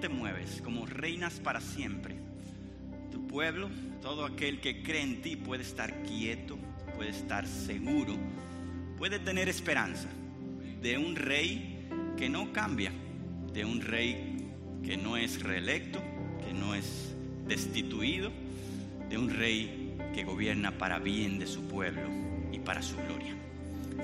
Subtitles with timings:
[0.00, 2.16] te mueves, como reinas para siempre.
[3.10, 3.70] Tu pueblo,
[4.02, 6.58] todo aquel que cree en ti puede estar quieto,
[6.96, 8.16] puede estar seguro,
[8.96, 10.08] puede tener esperanza
[10.80, 12.92] de un rey que no cambia,
[13.52, 14.50] de un rey
[14.82, 16.00] que no es reelecto,
[16.44, 17.14] que no es
[17.46, 18.30] destituido,
[19.08, 22.08] de un rey que gobierna para bien de su pueblo
[22.52, 23.34] y para su gloria.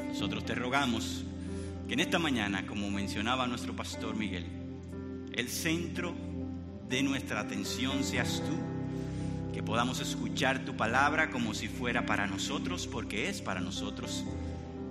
[0.08, 1.24] Nosotros te rogamos
[1.86, 4.59] que en esta mañana, como mencionaba nuestro pastor Miguel,
[5.32, 6.14] el centro
[6.88, 12.86] de nuestra atención seas tú, que podamos escuchar tu palabra como si fuera para nosotros,
[12.86, 14.24] porque es para nosotros,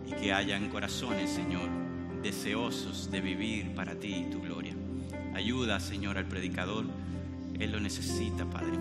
[0.08, 1.70] y que hayan corazones, Señor,
[2.24, 4.74] deseosos de vivir para ti y tu gloria.
[5.34, 6.86] Ayuda, Señor, al predicador,
[7.60, 8.78] Él lo necesita, Padre,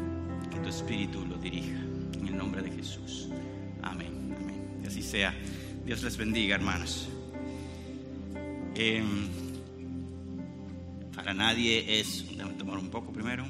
[0.51, 1.79] que tu Espíritu lo dirija,
[2.19, 3.29] en el nombre de Jesús.
[3.83, 4.79] Amén, amén.
[4.83, 5.35] Que así sea.
[5.85, 7.09] Dios les bendiga, hermanos.
[8.75, 9.48] Em,
[11.19, 12.25] para nadie es...
[12.31, 13.45] Déjame tomar un poco primero.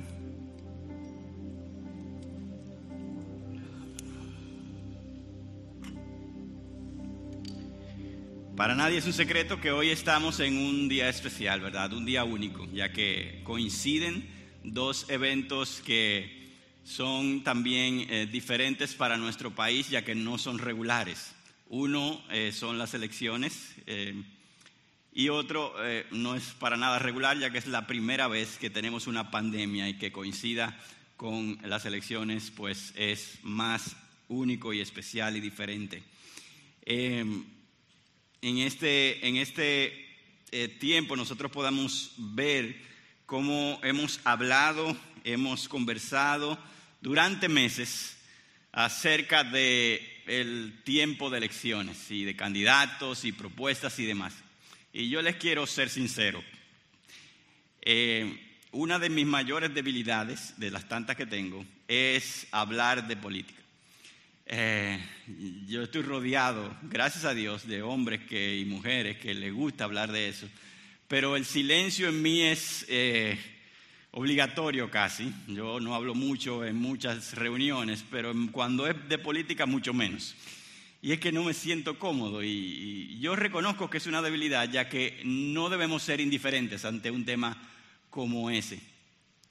[8.56, 11.92] Para nadie es un secreto que hoy estamos en un día especial, ¿verdad?
[11.92, 14.26] Un día único, ya que coinciden
[14.64, 16.48] dos eventos que
[16.84, 21.34] son también eh, diferentes para nuestro país, ya que no son regulares.
[21.68, 24.14] Uno eh, son las elecciones eh,
[25.18, 28.70] y otro eh, no es para nada regular, ya que es la primera vez que
[28.70, 30.78] tenemos una pandemia y que coincida
[31.16, 33.96] con las elecciones, pues es más
[34.28, 36.04] único y especial y diferente.
[36.82, 37.44] Em,
[38.42, 40.06] en este, en este
[40.78, 42.80] tiempo nosotros podamos ver
[43.26, 46.56] cómo hemos hablado, hemos conversado
[47.00, 48.18] durante meses
[48.70, 54.44] acerca de el tiempo de elecciones y de candidatos y propuestas y demás.
[54.98, 56.42] Y yo les quiero ser sincero.
[57.82, 58.36] Eh,
[58.72, 63.62] una de mis mayores debilidades, de las tantas que tengo, es hablar de política.
[64.46, 64.98] Eh,
[65.68, 70.10] yo estoy rodeado, gracias a Dios, de hombres que, y mujeres que les gusta hablar
[70.10, 70.48] de eso,
[71.06, 73.38] pero el silencio en mí es eh,
[74.10, 75.32] obligatorio casi.
[75.46, 80.34] Yo no hablo mucho en muchas reuniones, pero cuando es de política mucho menos.
[81.00, 84.88] Y es que no me siento cómodo y, yo reconozco que es una debilidad, ya
[84.88, 87.56] que no debemos ser indiferentes ante un tema
[88.10, 88.80] como ese.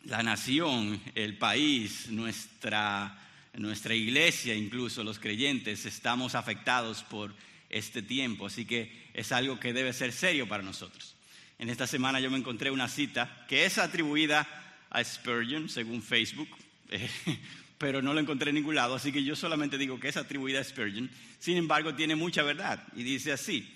[0.04, 3.18] La nación, el país, nuestra,
[3.54, 7.36] nuestra iglesia, incluso los creyentes, estamos afectados por
[7.70, 11.16] este tiempo, así que es algo que debe ser serio para nosotros.
[11.60, 14.48] En esta semana yo me encontré una cita que es atribuida
[14.90, 16.50] a Spurgeon, según Facebook,
[17.78, 20.60] pero no lo encontré en ningún lado, así que yo solamente digo que es atribuida
[20.60, 21.10] a Spurgeon.
[21.40, 23.72] Sin embargo, tiene mucha verdad y dice así,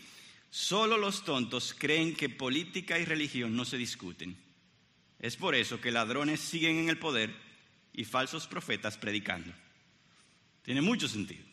[0.50, 4.36] solo los tontos creen que política y religión no se discuten.
[5.20, 7.32] Es por eso que ladrones siguen en el poder
[7.94, 9.54] y falsos profetas predicando.
[10.64, 11.46] Tiene mucho sentido.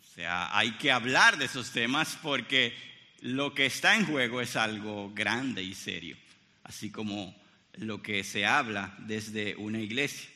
[0.00, 2.74] O sea, hay que hablar de esos temas porque
[3.20, 6.16] lo que está en juego es algo grande y serio,
[6.64, 7.34] así como
[7.74, 10.28] lo que se habla desde una iglesia.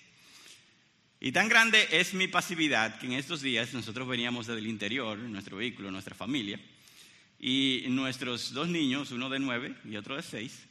[1.25, 5.17] Y tan grande es mi pasividad que en estos días nosotros veníamos desde el interior,
[5.19, 6.61] nuestro vehículo, nuestra familia,
[7.41, 10.67] y nuestros dos niños, uno de nueve y otro de seis,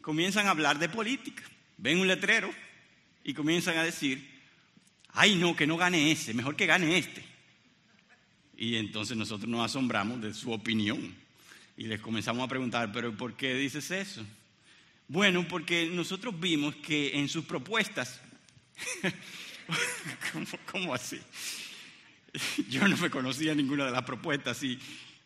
[0.00, 1.42] comienzan a hablar de política.
[1.76, 2.50] Ven un letrero
[3.24, 4.26] y comienzan a decir,
[5.10, 7.22] ay no, que no gane ese, mejor que gane este.
[8.56, 11.14] Y entonces nosotros nos asombramos de su opinión.
[11.76, 14.24] Y les comenzamos a preguntar, pero ¿por qué dices eso?
[15.08, 18.22] Bueno, porque nosotros vimos que en sus propuestas,
[20.70, 21.20] ¿cómo, así?
[22.68, 24.78] Yo no me conocía ninguna de las propuestas y,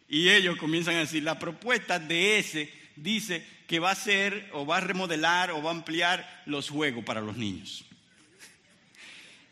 [0.08, 4.66] y ellos comienzan a decir, la propuesta de ese dice que va a ser o
[4.66, 7.84] va a remodelar o va a ampliar los juegos para los niños.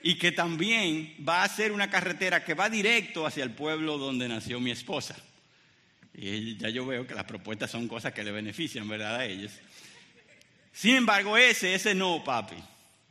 [0.02, 4.28] Y que también va a ser una carretera que va directo hacia el pueblo donde
[4.28, 5.16] nació mi esposa.
[6.14, 9.16] Y ya yo veo que las propuestas son cosas que le benefician, ¿verdad?
[9.16, 9.52] A ellos.
[10.72, 12.56] Sin embargo, ese, ese no, papi.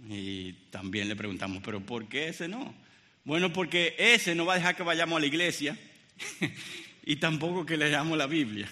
[0.09, 2.73] Y también le preguntamos, ¿pero por qué ese no?
[3.23, 5.77] Bueno, porque ese no va a dejar que vayamos a la iglesia
[7.05, 8.69] y tampoco que leamos la Biblia.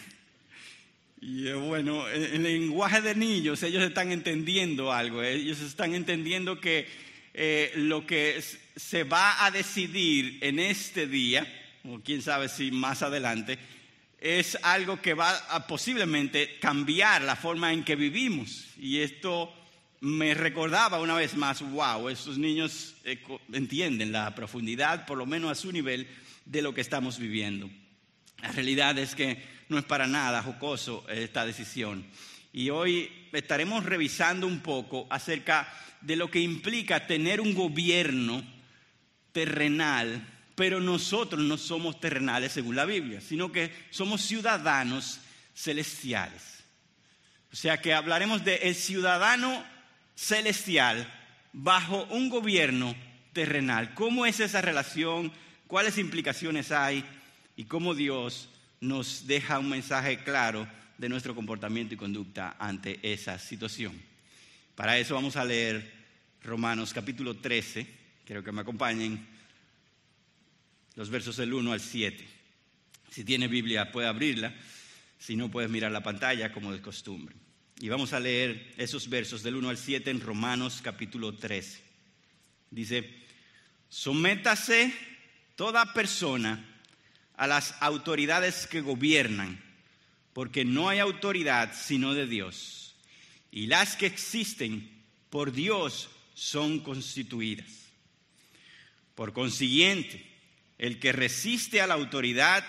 [1.22, 6.86] Y bueno, en el lenguaje de niños ellos están entendiendo algo, ellos están entendiendo que
[7.34, 8.44] eh, lo que
[8.76, 11.48] se va a decidir en este día,
[11.86, 13.58] o quién sabe si más adelante,
[14.20, 18.68] es algo que va a posiblemente cambiar la forma en que vivimos.
[18.78, 19.54] Y esto
[20.04, 23.24] me recordaba una vez más, wow, estos niños eh,
[23.54, 26.06] entienden la profundidad, por lo menos a su nivel,
[26.44, 27.70] de lo que estamos viviendo.
[28.42, 32.06] La realidad es que no es para nada jocoso esta decisión.
[32.52, 38.44] Y hoy estaremos revisando un poco acerca de lo que implica tener un gobierno
[39.32, 45.22] terrenal, pero nosotros no somos terrenales según la Biblia, sino que somos ciudadanos
[45.56, 46.62] celestiales.
[47.54, 49.72] O sea que hablaremos de el ciudadano
[50.16, 51.08] celestial
[51.52, 52.96] bajo un gobierno
[53.34, 53.94] terrenal.
[53.94, 55.32] ¿Cómo es esa relación?
[55.68, 57.04] ¿Cuáles implicaciones hay?
[57.56, 58.50] Y cómo Dios
[58.80, 60.68] nos deja un mensaje claro
[60.98, 64.00] de nuestro comportamiento y conducta ante esa situación.
[64.76, 65.92] Para eso vamos a leer
[66.44, 67.88] Romanos capítulo 13,
[68.26, 69.26] quiero que me acompañen,
[70.96, 72.28] los versos del 1 al 7.
[73.10, 74.54] Si tiene Biblia puede abrirla,
[75.18, 77.36] si no puedes mirar la pantalla como de costumbre.
[77.80, 81.82] Y vamos a leer esos versos del 1 al 7 en Romanos capítulo 13.
[82.70, 83.10] Dice,
[83.90, 84.94] sométase
[85.56, 86.66] toda persona
[87.36, 89.62] a las autoridades que gobiernan,
[90.34, 92.96] porque no hay autoridad sino de Dios,
[93.52, 94.90] y las que existen
[95.30, 97.90] por Dios son constituidas.
[99.16, 100.26] Por consiguiente,
[100.78, 102.66] el que resiste a la autoridad,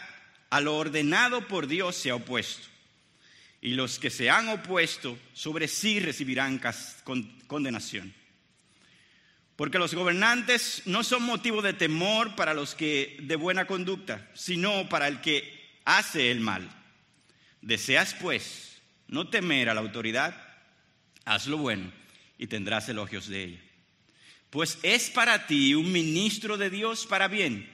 [0.50, 2.68] a lo ordenado por Dios se ha opuesto,
[3.64, 6.60] y los que se han opuesto sobre sí recibirán
[7.46, 8.12] condenación.
[9.56, 14.86] Porque los gobernantes no son motivo de temor para los que de buena conducta, sino
[14.90, 16.68] para el que hace el mal.
[17.62, 20.36] Deseas pues no temer a la autoridad,
[21.24, 21.90] haz lo bueno
[22.36, 23.60] y tendrás elogios de ella.
[24.50, 27.66] Pues es para ti un ministro de Dios para bien,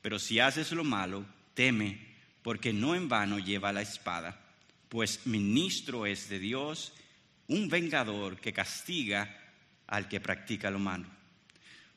[0.00, 2.14] pero si haces lo malo, teme,
[2.44, 4.43] porque no en vano lleva la espada,
[4.94, 6.92] pues ministro es de Dios,
[7.48, 9.36] un vengador que castiga
[9.88, 11.08] al que practica lo malo.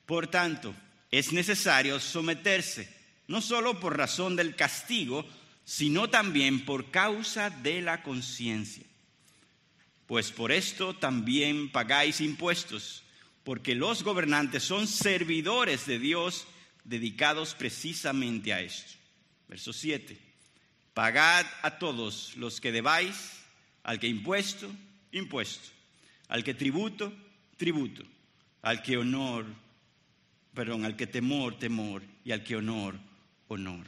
[0.07, 0.73] Por tanto,
[1.11, 2.89] es necesario someterse,
[3.27, 5.29] no solo por razón del castigo,
[5.63, 8.87] sino también por causa de la conciencia.
[10.07, 13.03] Pues por esto también pagáis impuestos,
[13.43, 16.47] porque los gobernantes son servidores de Dios
[16.83, 18.93] dedicados precisamente a esto.
[19.47, 20.26] Verso 7.
[20.97, 23.33] Pagad a todos los que debáis,
[23.83, 24.67] al que impuesto,
[25.11, 25.69] impuesto,
[26.27, 27.13] al que tributo,
[27.55, 28.01] tributo,
[28.63, 29.45] al que honor,
[30.55, 32.95] perdón, al que temor, temor, y al que honor,
[33.47, 33.85] honor.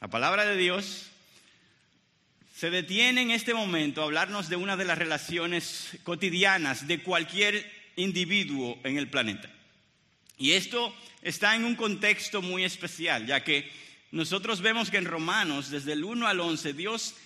[0.00, 1.10] La palabra de Dios
[2.56, 7.70] se detiene en este momento a hablarnos de una de las relaciones cotidianas de cualquier
[7.94, 9.48] individuo en el planeta.
[10.36, 10.92] Y esto
[11.22, 13.84] está en un contexto muy especial, ya que
[14.14, 17.16] nosotros vemos que en Romanos, desde el 1 al 11, Dios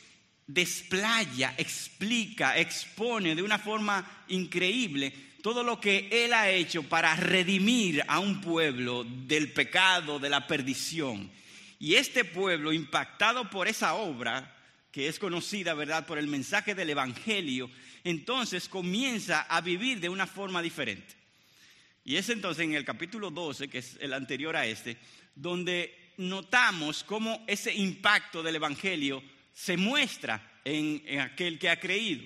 [0.46, 5.12] desplaya, explica, expone de una forma increíble
[5.42, 10.46] todo lo que Él ha hecho para redimir a un pueblo del pecado, de la
[10.46, 11.30] perdición.
[11.78, 14.56] Y este pueblo, impactado por esa obra,
[14.90, 17.70] que es conocida, ¿verdad?, por el mensaje del Evangelio,
[18.02, 21.14] entonces comienza a vivir de una forma diferente.
[22.02, 24.96] Y es entonces en el capítulo 12, que es el anterior a este,
[25.34, 29.22] donde notamos cómo ese impacto del Evangelio
[29.54, 32.24] se muestra en, aquel que ha creído.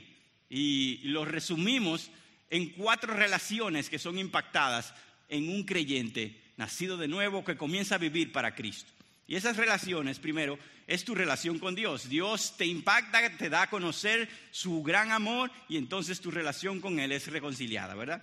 [0.50, 2.10] Y lo resumimos
[2.50, 4.92] en cuatro relaciones que son impactadas
[5.28, 8.92] en un creyente nacido de nuevo que comienza a vivir para Cristo.
[9.26, 12.08] Y esas relaciones, primero, es tu relación con Dios.
[12.08, 16.98] Dios te impacta, te da a conocer su gran amor y entonces tu relación con
[16.98, 18.22] Él es reconciliada, ¿verdad?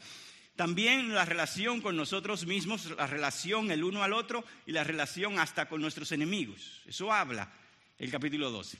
[0.60, 5.40] También la relación con nosotros mismos, la relación el uno al otro y la relación
[5.40, 6.82] hasta con nuestros enemigos.
[6.86, 7.50] Eso habla
[7.98, 8.78] el capítulo 12.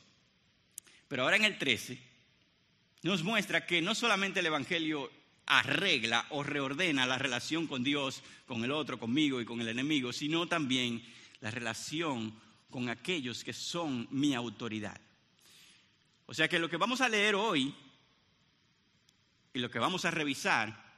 [1.08, 1.98] Pero ahora en el 13
[3.04, 5.10] nos muestra que no solamente el Evangelio
[5.46, 10.12] arregla o reordena la relación con Dios, con el otro, conmigo y con el enemigo,
[10.12, 11.02] sino también
[11.40, 12.38] la relación
[12.70, 15.00] con aquellos que son mi autoridad.
[16.26, 17.74] O sea que lo que vamos a leer hoy
[19.54, 20.89] y lo que vamos a revisar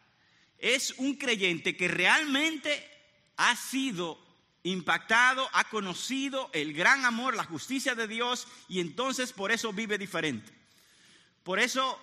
[0.62, 2.88] es un creyente que realmente
[3.36, 4.18] ha sido
[4.64, 9.98] impactado, ha conocido el gran amor, la justicia de Dios y entonces por eso vive
[9.98, 10.54] diferente.
[11.44, 12.00] Por eso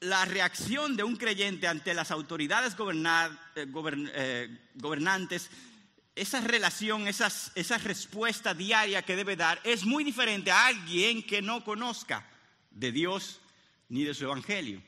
[0.00, 3.66] la reacción de un creyente ante las autoridades eh,
[4.14, 5.50] eh, gobernantes
[6.16, 11.64] esa relación, esa respuesta diaria que debe dar es muy diferente a alguien que no
[11.64, 12.28] conozca
[12.70, 13.40] de Dios
[13.88, 14.82] ni de su evangelio.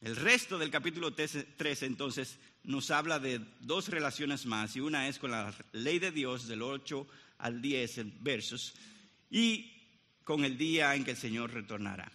[0.00, 5.18] El resto del capítulo 13 entonces nos habla de dos relaciones más y una es
[5.18, 7.06] con la ley de Dios del 8
[7.38, 8.74] al 10 versos
[9.30, 9.72] y
[10.22, 12.12] con el día en que el Señor retornará.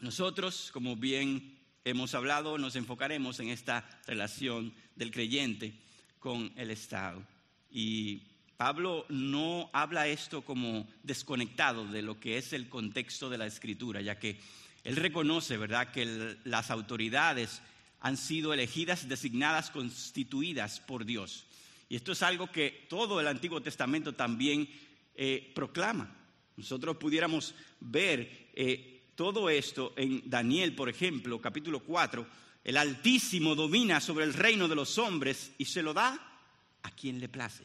[0.00, 5.74] Nosotros, como bien hemos hablado, nos enfocaremos en esta relación del creyente
[6.18, 7.22] con el Estado.
[7.70, 8.22] Y
[8.56, 14.00] Pablo no habla esto como desconectado de lo que es el contexto de la escritura,
[14.00, 14.40] ya que
[14.84, 17.62] él reconoce, ¿verdad?, que las autoridades
[18.00, 21.46] han sido elegidas, designadas, constituidas por Dios.
[21.88, 24.68] Y esto es algo que todo el Antiguo Testamento también
[25.14, 26.14] eh, proclama.
[26.56, 32.26] Nosotros pudiéramos ver eh, todo esto en Daniel, por ejemplo, capítulo 4.
[32.64, 36.40] El Altísimo domina sobre el reino de los hombres y se lo da
[36.82, 37.64] a quien le place.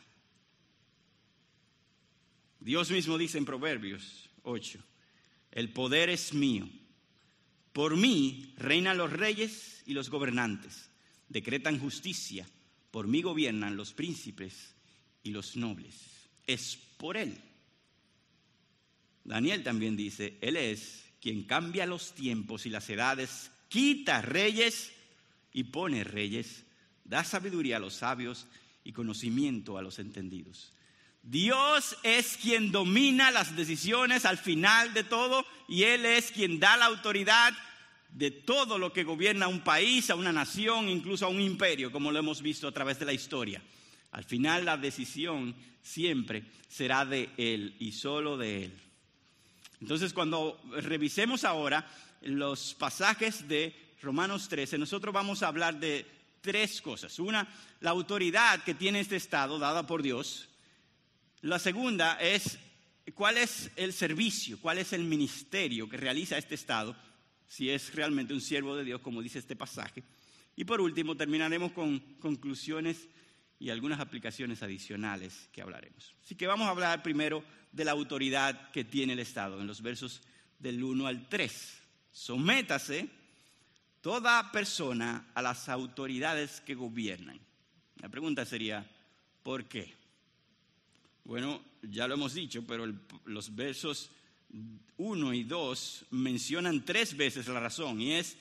[2.59, 4.79] Dios mismo dice en Proverbios 8,
[5.51, 6.67] el poder es mío.
[7.73, 10.89] Por mí reinan los reyes y los gobernantes.
[11.27, 12.47] Decretan justicia.
[12.91, 14.75] Por mí gobiernan los príncipes
[15.23, 15.95] y los nobles.
[16.45, 17.35] Es por Él.
[19.23, 24.91] Daniel también dice, Él es quien cambia los tiempos y las edades, quita reyes
[25.53, 26.65] y pone reyes,
[27.05, 28.45] da sabiduría a los sabios
[28.83, 30.73] y conocimiento a los entendidos.
[31.23, 36.75] Dios es quien domina las decisiones al final de todo y Él es quien da
[36.75, 37.53] la autoridad
[38.09, 42.11] de todo lo que gobierna un país, a una nación, incluso a un imperio, como
[42.11, 43.61] lo hemos visto a través de la historia.
[44.11, 48.81] Al final la decisión siempre será de Él y solo de Él.
[49.81, 51.89] Entonces cuando revisemos ahora
[52.21, 56.05] los pasajes de Romanos 13, nosotros vamos a hablar de
[56.41, 57.17] tres cosas.
[57.19, 57.47] Una,
[57.79, 60.49] la autoridad que tiene este Estado dada por Dios.
[61.43, 62.57] La segunda es
[63.15, 66.95] cuál es el servicio, cuál es el ministerio que realiza este Estado,
[67.45, 70.05] si es realmente un siervo de Dios, como dice este pasaje.
[70.55, 73.09] Y por último, terminaremos con conclusiones
[73.59, 76.15] y algunas aplicaciones adicionales que hablaremos.
[76.23, 79.81] Así que vamos a hablar primero de la autoridad que tiene el Estado, en los
[79.81, 80.21] versos
[80.59, 81.81] del 1 al 3.
[82.13, 83.09] Sométase
[83.99, 87.37] toda persona a las autoridades que gobiernan.
[87.97, 88.89] La pregunta sería,
[89.43, 90.02] ¿por qué?
[91.23, 92.91] Bueno, ya lo hemos dicho, pero
[93.25, 94.11] los versos
[94.97, 98.37] 1 y 2 mencionan tres veces la razón y es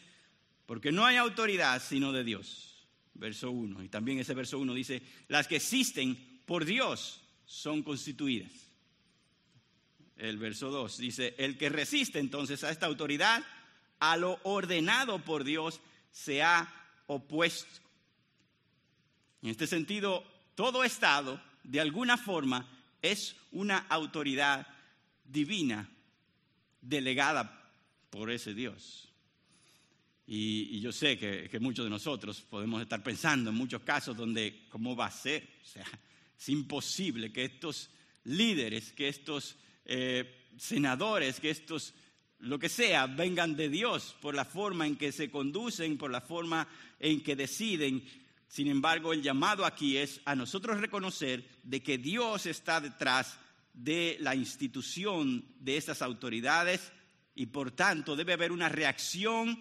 [0.67, 2.69] porque no hay autoridad sino de Dios.
[3.15, 3.83] Verso 1.
[3.83, 8.51] Y también ese verso 1 dice, las que existen por Dios son constituidas.
[10.17, 13.45] El verso 2 dice, el que resiste entonces a esta autoridad,
[13.99, 16.73] a lo ordenado por Dios, se ha
[17.07, 17.81] opuesto.
[19.43, 20.25] En este sentido,
[20.55, 22.69] todo Estado de alguna forma
[23.01, 24.67] es una autoridad
[25.25, 25.89] divina
[26.81, 27.71] delegada
[28.11, 29.09] por ese Dios.
[30.27, 34.95] Y, yo sé que, muchos de nosotros podemos estar pensando en muchos casos donde, ¿cómo
[34.95, 35.49] va a ser?
[35.63, 35.85] O sea,
[36.39, 37.91] es imposible que estos
[38.25, 41.95] líderes, que estos eh, senadores, que estos,
[42.39, 46.21] lo que sea, vengan de Dios por la forma en que se conducen, por la
[46.21, 48.05] forma en que deciden
[48.53, 53.39] sin embargo, el llamado aquí es a nosotros reconocer de que Dios está detrás
[53.73, 56.93] de la institución de estas autoridades
[57.35, 59.59] y por tanto debe haber una reacción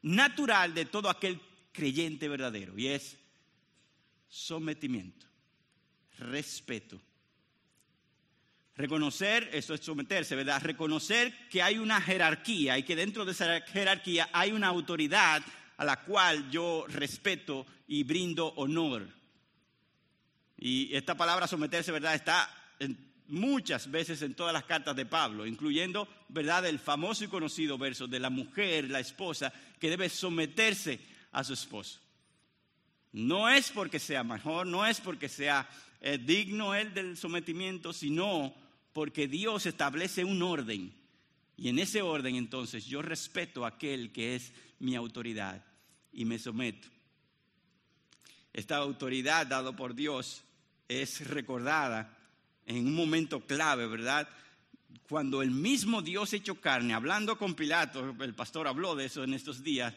[0.00, 1.38] natural de todo aquel
[1.70, 3.18] creyente verdadero y es
[4.26, 5.26] sometimiento,
[6.16, 6.98] respeto.
[8.74, 10.62] Reconocer, eso es someterse, ¿verdad?
[10.62, 15.42] Reconocer que hay una jerarquía y que dentro de esa jerarquía hay una autoridad
[15.80, 19.08] a la cual yo respeto y brindo honor.
[20.58, 22.14] Y esta palabra someterse, ¿verdad?
[22.14, 22.50] Está
[23.28, 28.06] muchas veces en todas las cartas de Pablo, incluyendo, ¿verdad?, el famoso y conocido verso
[28.06, 31.00] de la mujer, la esposa, que debe someterse
[31.32, 31.98] a su esposo.
[33.12, 35.66] No es porque sea mejor, no es porque sea
[36.02, 38.54] eh, digno él del sometimiento, sino
[38.92, 40.92] porque Dios establece un orden.
[41.56, 45.64] Y en ese orden entonces yo respeto a aquel que es mi autoridad
[46.12, 46.88] y me someto.
[48.52, 50.42] Esta autoridad dada por Dios
[50.88, 52.16] es recordada
[52.66, 54.28] en un momento clave, ¿verdad?
[55.08, 59.34] Cuando el mismo Dios hecho carne, hablando con Pilato, el pastor habló de eso en
[59.34, 59.94] estos días,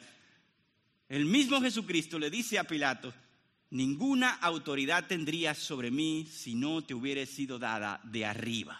[1.09, 3.13] el mismo Jesucristo le dice a Pilato,
[3.71, 8.79] ninguna autoridad tendrías sobre mí si no te hubiera sido dada de arriba.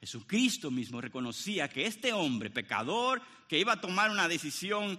[0.00, 4.98] Jesucristo mismo reconocía que este hombre pecador que iba a tomar una decisión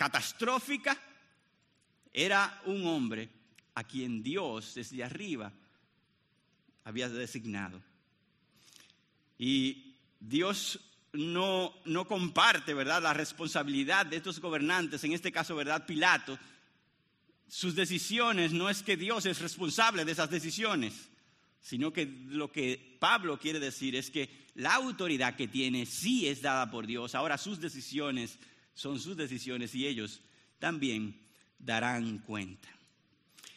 [0.00, 0.98] catastrófica,
[2.10, 3.28] era un hombre
[3.74, 5.52] a quien Dios desde arriba
[6.84, 7.82] había designado.
[9.36, 10.80] Y Dios
[11.12, 16.38] no, no comparte, ¿verdad?, la responsabilidad de estos gobernantes, en este caso, ¿verdad?, Pilato.
[17.46, 21.10] Sus decisiones no es que Dios es responsable de esas decisiones,
[21.60, 26.40] sino que lo que Pablo quiere decir es que la autoridad que tiene sí es
[26.40, 27.14] dada por Dios.
[27.14, 28.38] Ahora sus decisiones
[28.80, 30.22] son sus decisiones y ellos
[30.58, 31.14] también
[31.58, 32.66] darán cuenta.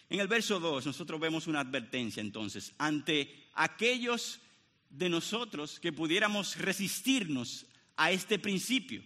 [0.09, 4.41] En el verso 2 nosotros vemos una advertencia entonces ante aquellos
[4.89, 7.65] de nosotros que pudiéramos resistirnos
[7.95, 9.01] a este principio,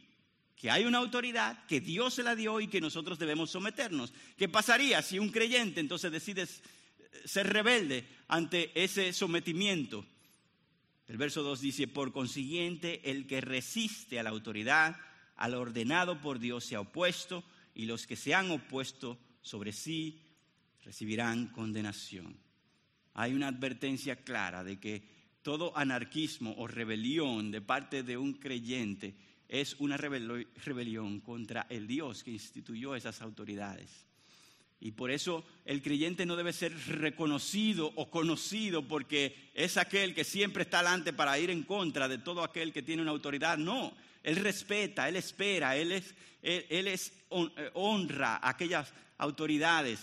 [0.55, 4.11] que hay una autoridad, que Dios se la dio y que nosotros debemos someternos.
[4.35, 6.47] ¿Qué pasaría si un creyente entonces decide
[7.25, 10.03] ser rebelde ante ese sometimiento?
[11.07, 14.97] El verso 2 dice, por consiguiente, el que resiste a la autoridad,
[15.37, 20.21] al ordenado por Dios, se ha opuesto, y los que se han opuesto sobre sí
[20.83, 22.37] recibirán condenación.
[23.13, 25.03] Hay una advertencia clara de que
[25.41, 29.15] todo anarquismo o rebelión de parte de un creyente
[29.47, 34.05] es una rebelión contra el Dios que instituyó esas autoridades.
[34.79, 40.23] Y por eso el creyente no debe ser reconocido o conocido porque es aquel que
[40.23, 43.57] siempre está delante para ir en contra de todo aquel que tiene una autoridad.
[43.57, 43.93] No,
[44.27, 50.01] él respeta, él espera, él, es, él, es, eh, honra a aquellas autoridades.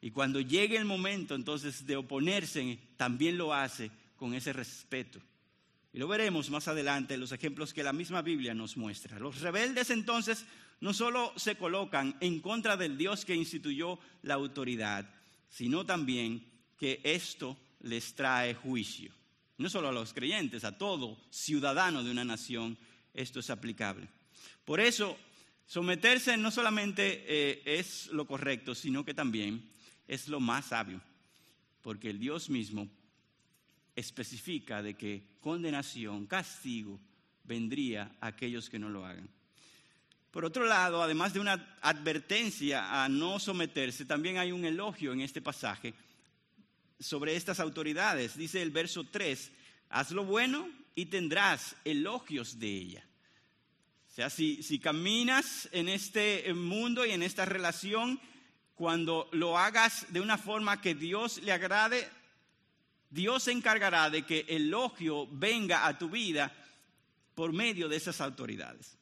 [0.00, 5.20] Y cuando llegue el momento entonces de oponerse, también lo hace con ese respeto.
[5.92, 9.20] Y lo veremos más adelante en los ejemplos que la misma Biblia nos muestra.
[9.20, 10.44] Los rebeldes entonces
[10.80, 15.08] no solo se colocan en contra del Dios que instituyó la autoridad,
[15.48, 16.44] sino también
[16.76, 19.12] que esto les trae juicio.
[19.56, 22.76] No solo a los creyentes, a todo ciudadano de una nación,
[23.16, 24.08] esto es aplicable.
[24.64, 25.16] Por eso,
[25.66, 29.68] someterse no solamente eh, es lo correcto, sino que también
[30.06, 31.00] es lo más sabio,
[31.82, 32.88] porque el Dios mismo
[33.96, 37.00] especifica de que condenación, castigo,
[37.44, 39.28] vendría a aquellos que no lo hagan.
[40.30, 45.22] Por otro lado, además de una advertencia a no someterse, también hay un elogio en
[45.22, 45.94] este pasaje
[47.00, 48.36] sobre estas autoridades.
[48.36, 49.50] Dice el verso 3,
[49.88, 53.06] haz lo bueno y tendrás elogios de ella.
[54.10, 58.18] O sea, si, si caminas en este mundo y en esta relación,
[58.74, 62.08] cuando lo hagas de una forma que Dios le agrade,
[63.10, 66.52] Dios se encargará de que el elogio venga a tu vida
[67.34, 68.96] por medio de esas autoridades.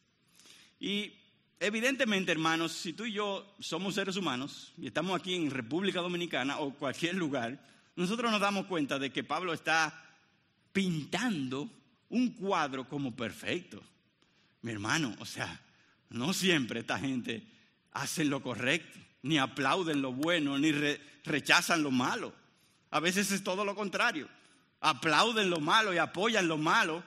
[0.80, 1.12] Y
[1.60, 6.58] evidentemente, hermanos, si tú y yo somos seres humanos y estamos aquí en República Dominicana
[6.58, 7.64] o cualquier lugar,
[7.94, 10.04] nosotros nos damos cuenta de que Pablo está
[10.72, 11.70] pintando
[12.08, 13.82] un cuadro como perfecto.
[14.62, 15.60] Mi hermano, o sea,
[16.10, 17.46] no siempre esta gente
[17.92, 20.72] hace lo correcto, ni aplauden lo bueno, ni
[21.24, 22.34] rechazan lo malo.
[22.90, 24.28] A veces es todo lo contrario.
[24.80, 27.02] Aplauden lo malo y apoyan lo malo.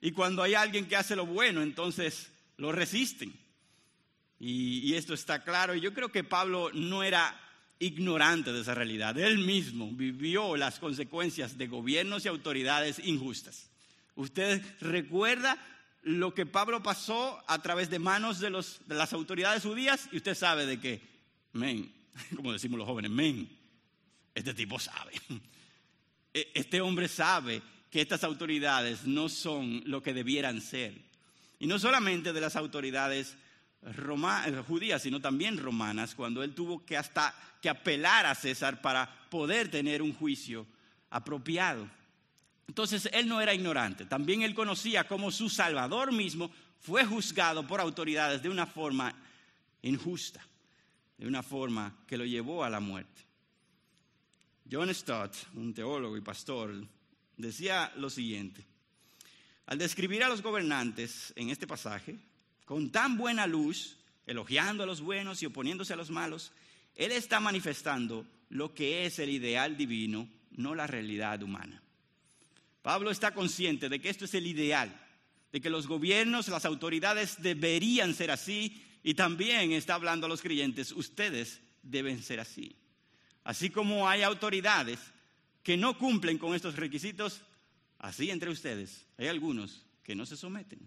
[0.00, 3.32] Y cuando hay alguien que hace lo bueno, entonces lo resisten.
[4.38, 5.74] Y, esto está claro.
[5.74, 7.40] Y yo creo que Pablo no era
[7.78, 9.18] ignorante de esa realidad.
[9.18, 13.70] Él mismo vivió las consecuencias de gobiernos y autoridades injustas.
[14.16, 15.58] Usted recuerda
[16.02, 20.34] lo que Pablo pasó a través de manos de, de las autoridades judías y usted
[20.34, 21.00] sabe de que,
[21.52, 21.92] men,
[22.36, 23.48] como decimos los jóvenes, men,
[24.34, 25.12] este tipo sabe.
[26.34, 30.92] E, este hombre sabe que estas autoridades no son lo que debieran ser.
[31.60, 33.36] Y no solamente de las autoridades
[33.82, 39.28] eh, judías, sino también romanas, cuando él tuvo que hasta que apelar a César para
[39.30, 40.66] poder tener un juicio
[41.08, 41.88] apropiado.
[42.66, 46.50] Entonces él no era ignorante, también él conocía cómo su Salvador mismo
[46.80, 49.14] fue juzgado por autoridades de una forma
[49.82, 50.44] injusta,
[51.18, 53.22] de una forma que lo llevó a la muerte.
[54.70, 56.74] John Stott, un teólogo y pastor,
[57.36, 58.64] decía lo siguiente.
[59.66, 62.18] Al describir a los gobernantes en este pasaje,
[62.64, 63.96] con tan buena luz,
[64.26, 66.52] elogiando a los buenos y oponiéndose a los malos,
[66.94, 71.82] él está manifestando lo que es el ideal divino, no la realidad humana.
[72.84, 74.94] Pablo está consciente de que esto es el ideal,
[75.50, 80.42] de que los gobiernos, las autoridades deberían ser así y también está hablando a los
[80.42, 82.76] creyentes, ustedes deben ser así.
[83.42, 84.98] Así como hay autoridades
[85.62, 87.40] que no cumplen con estos requisitos,
[88.00, 90.86] así entre ustedes hay algunos que no se someten.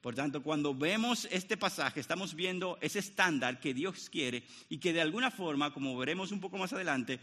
[0.00, 4.92] Por tanto, cuando vemos este pasaje, estamos viendo ese estándar que Dios quiere y que
[4.92, 7.20] de alguna forma, como veremos un poco más adelante,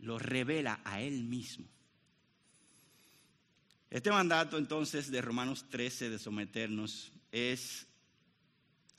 [0.00, 1.68] lo revela a Él mismo.
[3.90, 7.86] Este mandato entonces de Romanos 13 de someternos es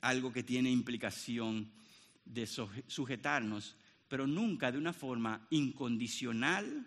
[0.02, 1.72] algo que tiene implicación
[2.24, 3.76] de sujetarnos
[4.12, 6.86] pero nunca de una forma incondicional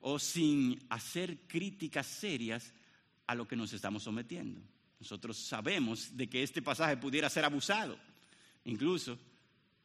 [0.00, 2.74] o sin hacer críticas serias
[3.28, 4.60] a lo que nos estamos sometiendo.
[4.98, 7.96] Nosotros sabemos de que este pasaje pudiera ser abusado.
[8.64, 9.16] Incluso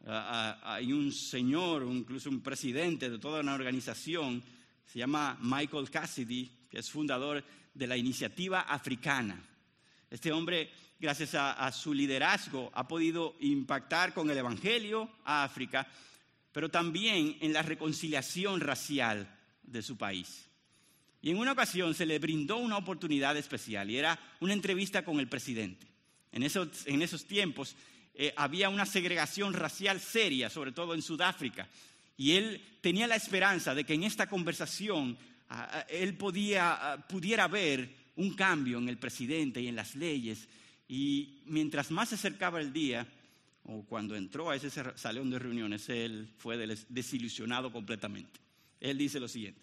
[0.08, 4.42] hay un señor, incluso un presidente de toda una organización,
[4.88, 9.40] se llama Michael Cassidy, que es fundador de la Iniciativa Africana.
[10.10, 15.88] Este hombre, gracias a su liderazgo, ha podido impactar con el Evangelio a África
[16.52, 19.28] pero también en la reconciliación racial
[19.64, 20.48] de su país.
[21.22, 25.20] Y en una ocasión se le brindó una oportunidad especial y era una entrevista con
[25.20, 25.88] el presidente.
[26.32, 27.76] En esos, tiempos
[28.16, 31.68] eh, había una segregación racial seria, sobre todo en Sudáfrica.
[32.18, 35.18] Y él tenía la esperanza de que en esta conversación
[35.90, 40.48] él podía, ah, pudiera ver un cambio en el presidente y en las leyes.
[40.88, 43.08] Y mientras más se acercaba el día,
[43.64, 46.58] o cuando entró a ese salón de reuniones, él fue
[46.90, 48.40] desilusionado completamente.
[48.80, 49.62] Él dice lo siguiente.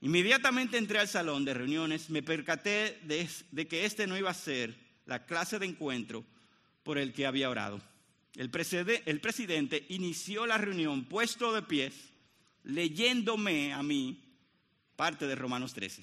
[0.00, 4.74] Inmediatamente entré al salón de reuniones, me percaté de, que este no iba a ser
[5.06, 6.24] la clase de encuentro
[6.82, 7.80] por el que había orado.
[8.34, 8.50] El,
[9.06, 11.94] el presidente inició la reunión puesto de pies,
[12.64, 14.25] leyéndome a mí
[14.96, 16.02] parte de Romanos 13.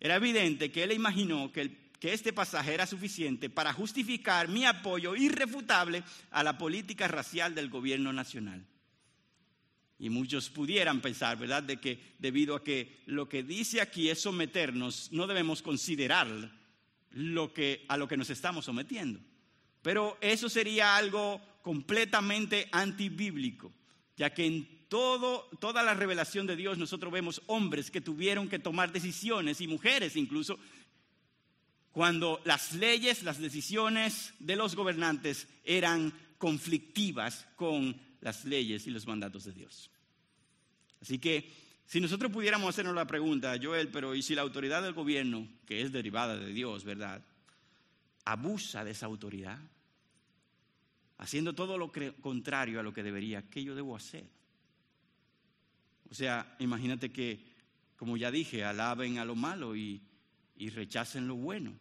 [0.00, 5.14] Era evidente que él imaginó que, que este pasaje era suficiente para justificar mi apoyo
[5.14, 8.64] irrefutable a la política racial del gobierno nacional.
[9.98, 14.22] Y muchos pudieran pensar, ¿verdad?, de que debido a que lo que dice aquí es
[14.22, 16.50] someternos, no debemos considerar
[17.10, 19.20] lo que, a lo que nos estamos sometiendo.
[19.82, 23.72] Pero eso sería algo completamente antibíblico,
[24.16, 28.90] ya que en toda la revelación de Dios nosotros vemos hombres que tuvieron que tomar
[28.90, 30.58] decisiones y mujeres incluso
[31.92, 39.06] cuando las leyes, las decisiones de los gobernantes eran conflictivas con las leyes y los
[39.06, 39.90] mandatos de Dios.
[41.00, 41.50] Así que
[41.86, 45.82] si nosotros pudiéramos hacernos la pregunta, Joel, pero ¿y si la autoridad del gobierno, que
[45.82, 47.24] es derivada de Dios, verdad,
[48.24, 49.58] abusa de esa autoridad,
[51.18, 54.39] haciendo todo lo contrario a lo que debería, ¿qué yo debo hacer?
[56.10, 57.38] O sea, imagínate que,
[57.96, 60.00] como ya dije, alaben a lo malo y,
[60.56, 61.72] y rechacen lo bueno.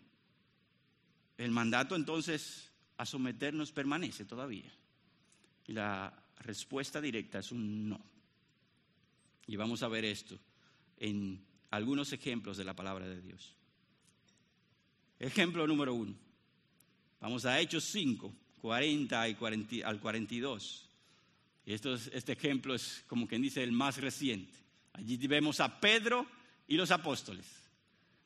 [1.37, 4.71] El mandato entonces a someternos permanece todavía.
[5.67, 8.01] Y la respuesta directa es un no.
[9.47, 10.37] Y vamos a ver esto
[10.97, 13.55] en algunos ejemplos de la palabra de Dios.
[15.19, 16.15] Ejemplo número uno.
[17.19, 20.88] Vamos a Hechos 5, 40 y 40, al 42.
[21.73, 24.53] Esto este ejemplo es como quien dice el más reciente.
[24.93, 26.25] Allí vemos a Pedro
[26.67, 27.45] y los apóstoles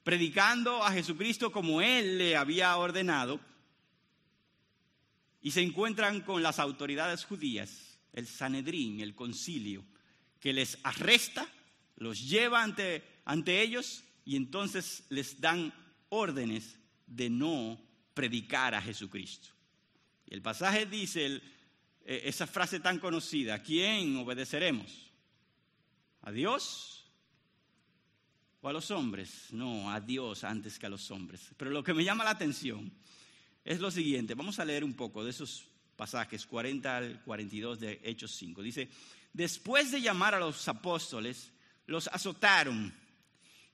[0.04, 3.40] predicando a Jesucristo como él le había ordenado
[5.42, 9.84] y se encuentran con las autoridades judías el Sanedrín, el concilio,
[10.40, 11.48] que les arresta,
[11.96, 15.74] los lleva ante, ante ellos y entonces les dan
[16.10, 16.78] órdenes
[17.08, 17.82] de no
[18.14, 19.50] predicar a Jesucristo.
[20.28, 21.42] Y el pasaje dice eh,
[22.06, 25.12] esa frase tan conocida, ¿a quién obedeceremos?
[26.22, 27.06] ¿A Dios
[28.62, 29.48] o a los hombres?
[29.52, 31.52] No, a Dios antes que a los hombres.
[31.58, 32.92] Pero lo que me llama la atención
[33.64, 38.02] es lo siguiente, vamos a leer un poco de esos pasajes 40 al 42 de
[38.04, 38.62] Hechos 5.
[38.62, 38.90] Dice,
[39.32, 41.54] después de llamar a los apóstoles,
[41.86, 42.94] los azotaron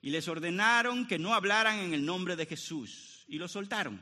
[0.02, 4.00] y les ordenaron que no hablaran en el nombre de Jesús y los soltaron.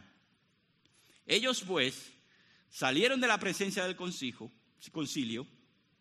[1.27, 2.13] Ellos pues
[2.71, 5.47] salieron de la presencia del concilio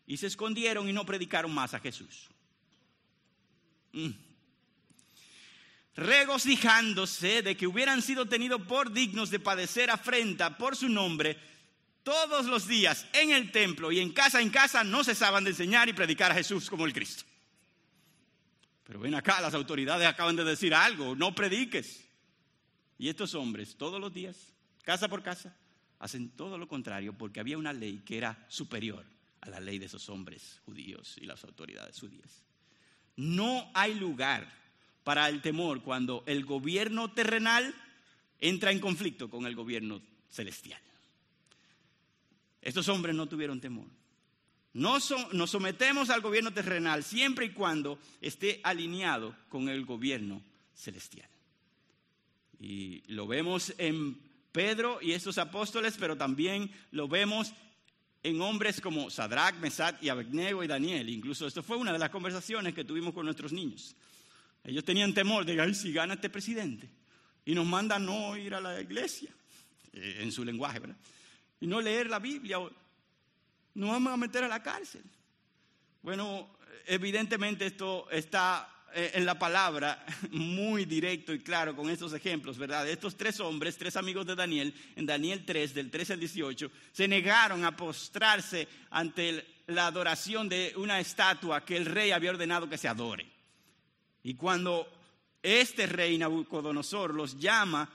[0.06, 2.28] y se escondieron y no predicaron más a Jesús.
[3.92, 4.10] Mm.
[5.94, 11.36] Regocijándose de que hubieran sido tenidos por dignos de padecer afrenta por su nombre,
[12.04, 15.88] todos los días en el templo y en casa en casa no cesaban de enseñar
[15.88, 17.24] y predicar a Jesús como el Cristo.
[18.84, 22.08] Pero ven acá, las autoridades acaban de decir algo, no prediques.
[22.96, 24.54] Y estos hombres todos los días,
[24.84, 25.54] casa por casa,
[25.98, 29.04] hacen todo lo contrario porque había una ley que era superior
[29.40, 32.44] a la ley de esos hombres judíos y las autoridades judías.
[33.16, 34.52] No hay lugar
[35.04, 37.74] para el temor cuando el gobierno terrenal
[38.40, 40.80] entra en conflicto con el gobierno celestial.
[42.62, 43.86] Estos hombres no tuvieron temor.
[44.74, 45.14] Nos,
[45.46, 50.42] sometemos al gobierno terrenal siempre y cuando esté alineado con el gobierno
[50.74, 51.28] celestial.
[52.60, 54.18] Y lo vemos en
[54.52, 57.52] Pedro y estos apóstoles, pero también lo vemos
[58.22, 61.08] en hombres como Sadrach, Mesat y Abednego y Daniel.
[61.08, 63.94] Incluso esto fue una de las conversaciones que tuvimos con nuestros niños.
[64.64, 66.88] Ellos tenían temor de, ay, si gana este presidente
[67.44, 69.30] y nos manda no ir a la iglesia,
[69.92, 70.96] eh, en su lenguaje, ¿verdad?
[71.60, 72.58] y no leer la Biblia,
[73.74, 75.02] nos vamos a meter a la cárcel.
[76.02, 76.56] Bueno,
[76.86, 82.88] evidentemente esto está en la palabra muy directo y claro con estos ejemplos, ¿verdad?
[82.88, 87.08] Estos tres hombres, tres amigos de Daniel, en Daniel 3, del 13 al 18, se
[87.08, 92.78] negaron a postrarse ante la adoración de una estatua que el rey había ordenado que
[92.78, 93.26] se adore.
[94.22, 94.88] Y cuando
[95.42, 97.88] este rey Nabucodonosor los llama,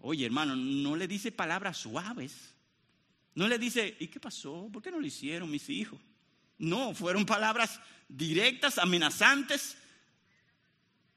[0.00, 2.54] oye hermano, no le dice palabras suaves
[3.34, 4.68] No le dice, ¿y qué pasó?
[4.72, 6.00] ¿Por qué no lo hicieron mis hijos?
[6.58, 9.76] No, fueron palabras directas, amenazantes.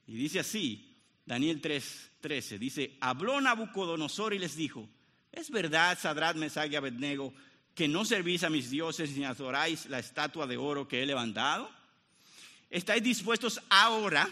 [0.08, 4.88] Y dice así, Daniel 3, 13, dice, habló Nabucodonosor y les dijo,
[5.34, 7.34] ¿es verdad, Sadrat, Mesach y Abednego,
[7.76, 11.70] que no servís a mis dioses ni adoráis la estatua de oro que he levantado?
[12.70, 14.30] ¿Estáis dispuestos ahora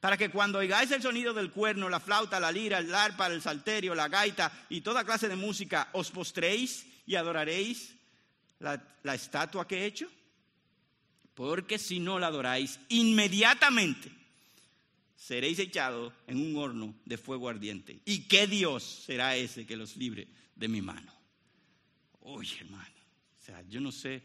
[0.00, 3.40] para que cuando oigáis el sonido del cuerno, la flauta, la lira, el arpa, el
[3.40, 7.96] salterio, la gaita y toda clase de música, os postréis y adoraréis
[8.60, 10.08] la estatua que he hecho?
[11.34, 14.18] Porque si no la adoráis, inmediatamente
[15.18, 18.00] seréis echados en un horno de fuego ardiente.
[18.04, 21.12] ¿Y qué Dios será ese que los libre de mi mano?
[22.20, 22.94] Oye, hermano,
[23.36, 24.22] o sea, yo no sé,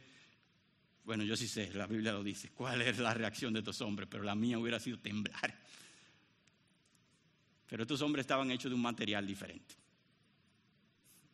[1.04, 4.08] bueno, yo sí sé, la Biblia lo dice, cuál es la reacción de estos hombres,
[4.10, 5.60] pero la mía hubiera sido temblar.
[7.68, 9.76] Pero estos hombres estaban hechos de un material diferente.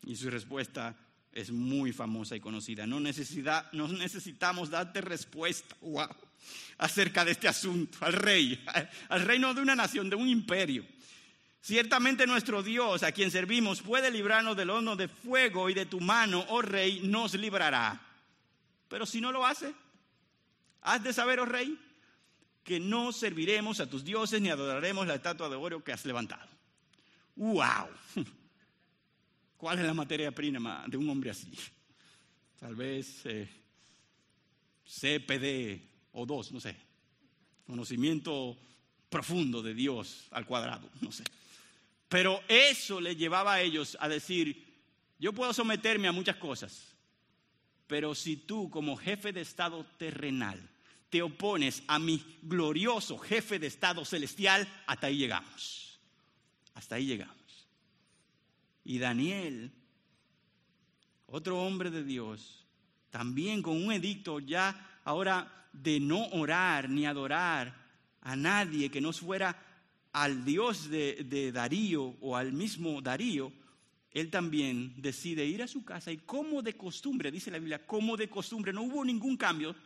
[0.06, 0.96] Y su respuesta
[1.32, 2.86] es muy famosa y conocida.
[2.86, 6.08] No, no necesitamos darte respuesta, wow,
[6.78, 8.62] acerca de este asunto, al rey,
[9.08, 10.84] al reino de una nación, de un imperio.
[11.62, 16.00] Ciertamente nuestro Dios, a quien servimos, puede librarnos del horno de fuego y de tu
[16.00, 18.00] mano, oh rey, nos librará.
[18.88, 19.74] Pero si no lo hace,
[20.80, 21.78] has de saber, oh rey,
[22.64, 26.48] que no serviremos a tus dioses ni adoraremos la estatua de oro que has levantado.
[27.36, 27.88] ¡Wow!
[29.60, 31.52] ¿Cuál es la materia prima de un hombre así?
[32.58, 33.46] Tal vez eh,
[34.86, 36.74] CPD o dos, no sé.
[37.66, 38.56] Conocimiento
[39.10, 41.24] profundo de Dios al cuadrado, no sé.
[42.08, 44.64] Pero eso le llevaba a ellos a decir,
[45.18, 46.94] yo puedo someterme a muchas cosas,
[47.86, 50.58] pero si tú como jefe de Estado terrenal
[51.10, 56.00] te opones a mi glorioso jefe de Estado celestial, hasta ahí llegamos.
[56.72, 57.39] Hasta ahí llegamos.
[58.90, 59.70] Y Daniel,
[61.28, 62.66] otro hombre de Dios,
[63.10, 67.72] también con un edicto ya ahora de no orar ni adorar
[68.20, 69.56] a nadie que no fuera
[70.10, 73.52] al Dios de, Darío o al mismo Darío,
[74.10, 78.16] él también decide ir a su casa y como de costumbre, dice la Biblia, como
[78.16, 79.76] de costumbre, no hubo ningún cambio,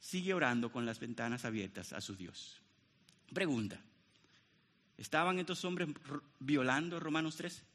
[0.00, 2.58] sigue orando con las ventanas abiertas a su Dios.
[3.34, 3.78] Pregunta,
[4.96, 5.90] ¿estaban estos hombres
[6.40, 7.67] violando Romanos 13?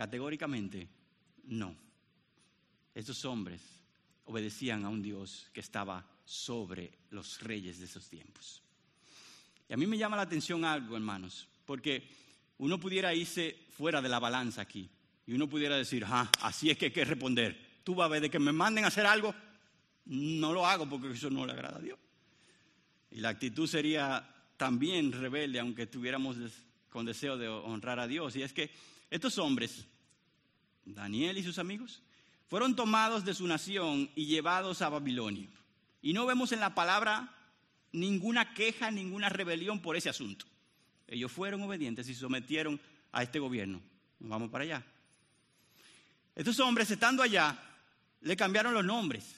[0.00, 0.88] Categóricamente,
[1.44, 1.76] no.
[2.94, 3.60] Estos hombres
[4.24, 8.62] obedecían a un Dios que estaba sobre los reyes de esos tiempos.
[9.68, 12.08] Y a mí me llama la atención algo, hermanos, porque
[12.56, 14.88] uno pudiera irse fuera de la balanza aquí
[15.26, 17.82] y uno pudiera decir, ah, así es que hay que responder.
[17.84, 19.34] Tú vas a ver de que me manden a hacer algo,
[20.06, 21.98] no lo hago porque eso no le agrada a Dios.
[23.10, 26.38] Y la actitud sería también rebelde, aunque estuviéramos
[26.88, 28.34] con deseo de honrar a Dios.
[28.36, 28.70] Y es que
[29.10, 29.86] estos hombres,
[30.84, 32.02] Daniel y sus amigos,
[32.48, 35.48] fueron tomados de su nación y llevados a Babilonia.
[36.02, 37.32] Y no vemos en la palabra
[37.92, 40.46] ninguna queja, ninguna rebelión por ese asunto.
[41.06, 42.80] Ellos fueron obedientes y se sometieron
[43.12, 43.80] a este gobierno.
[44.18, 44.84] Vamos para allá.
[46.34, 47.58] Estos hombres, estando allá,
[48.20, 49.36] le cambiaron los nombres.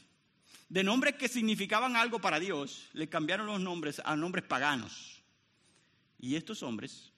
[0.69, 5.23] De nombres que significaban algo para Dios, le cambiaron los nombres a nombres paganos.
[6.19, 7.13] Y estos hombres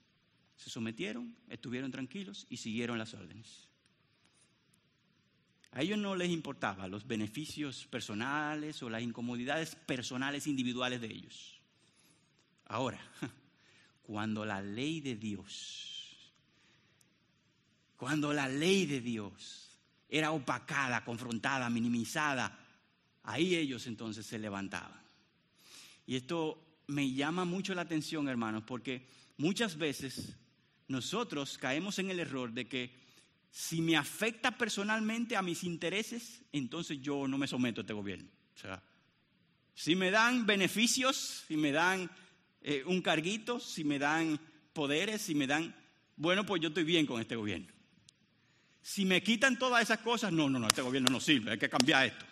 [0.57, 3.69] se sometieron, estuvieron tranquilos y siguieron las órdenes.
[5.75, 11.61] A ellos no les importaba los beneficios personales o las incomodidades personales individuales de ellos.
[12.67, 13.01] Ahora,
[14.05, 16.33] cuando la ley de Dios,
[17.97, 22.57] cuando la ley de Dios era opacada, confrontada, minimizada,
[23.25, 25.03] ahí ellos entonces se levantaban.
[26.07, 29.09] Y esto me llama mucho la atención, hermanos, porque
[29.39, 30.37] muchas veces
[30.87, 33.04] nosotros caemos en el error de que
[33.55, 38.29] si me afecta personalmente a mis intereses, entonces yo no me someto a este gobierno.
[38.53, 38.83] O sea,
[39.73, 42.11] si me dan beneficios, si me dan
[42.63, 44.41] eh, un carguito, si me dan
[44.73, 45.73] poderes, si me dan,
[46.17, 47.69] bueno, pues yo estoy bien con este gobierno.
[48.83, 51.71] Si me quitan todas esas cosas, no, no, no, este gobierno no sirve, hay que
[51.71, 52.27] cambiar esto.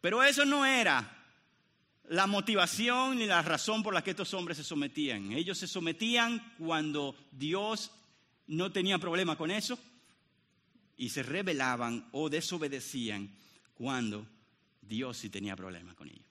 [0.00, 1.24] Pero eso no era
[2.08, 5.30] la motivación ni la razón por la que estos hombres se sometían.
[5.30, 7.92] Ellos se sometían cuando Dios
[8.48, 9.78] no tenían problema con eso
[10.96, 13.30] y se rebelaban o desobedecían
[13.74, 14.26] cuando
[14.82, 16.24] Dios sí tenía problema con ello.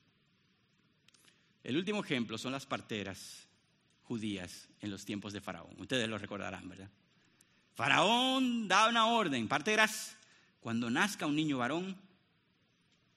[1.63, 3.47] El último ejemplo son las parteras
[4.03, 5.75] judías en los tiempos de Faraón.
[5.80, 6.89] Ustedes lo recordarán, ¿verdad?
[7.75, 10.17] Faraón da una orden, parteras,
[10.60, 11.95] cuando nazca un niño varón,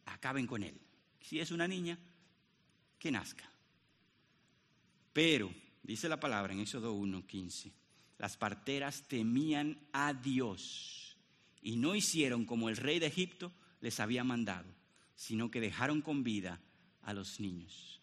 [0.07, 0.75] acaben con él.
[1.21, 1.97] Si es una niña,
[2.99, 3.49] que nazca.
[5.13, 7.73] Pero, dice la palabra en Éxodo 1, 15,
[8.21, 11.17] las parteras temían a Dios
[11.63, 14.69] y no hicieron como el rey de Egipto les había mandado,
[15.17, 16.61] sino que dejaron con vida
[17.03, 18.03] a los niños.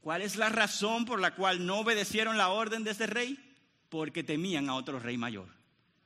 [0.00, 3.38] ¿Cuál es la razón por la cual no obedecieron la orden de ese rey?
[3.88, 5.48] Porque temían a otro rey mayor,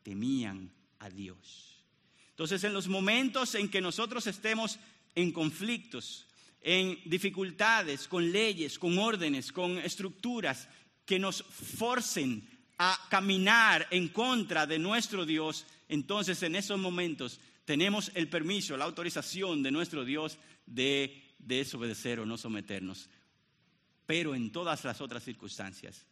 [0.03, 1.83] temían a Dios.
[2.29, 4.79] Entonces, en los momentos en que nosotros estemos
[5.14, 6.26] en conflictos,
[6.61, 10.68] en dificultades, con leyes, con órdenes, con estructuras
[11.07, 12.46] que nos forcen
[12.82, 18.86] a caminar en contra de nuestro Dios, entonces en esos momentos tenemos el permiso, la
[18.86, 23.10] autorización de nuestro Dios de desobedecer o no someternos.
[24.06, 26.06] Pero en todas las otras circunstancias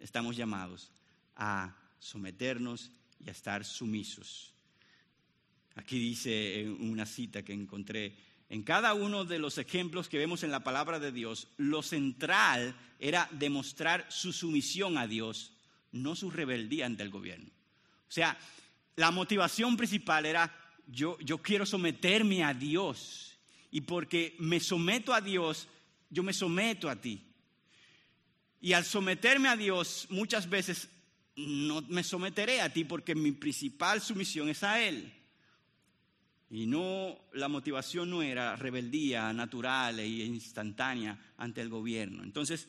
[0.00, 0.90] estamos llamados
[1.36, 2.90] a someternos
[3.22, 4.54] y a estar sumisos.
[5.74, 8.16] Aquí dice una cita que encontré
[8.48, 12.74] en cada uno de los ejemplos que vemos en la palabra de Dios, lo central
[12.98, 15.52] era demostrar su sumisión a Dios,
[15.92, 17.50] no su rebeldía ante el gobierno.
[18.08, 18.38] O sea,
[18.96, 20.54] la motivación principal era,
[20.86, 23.38] yo, yo quiero someterme a Dios.
[23.70, 25.68] Y porque me someto a Dios,
[26.10, 27.24] yo me someto a ti.
[28.60, 30.88] Y al someterme a Dios, muchas veces
[31.36, 35.12] no me someteré a ti porque mi principal sumisión es a Él.
[36.50, 42.24] Y no, la motivación no era rebeldía natural e instantánea ante el gobierno.
[42.24, 42.66] Entonces,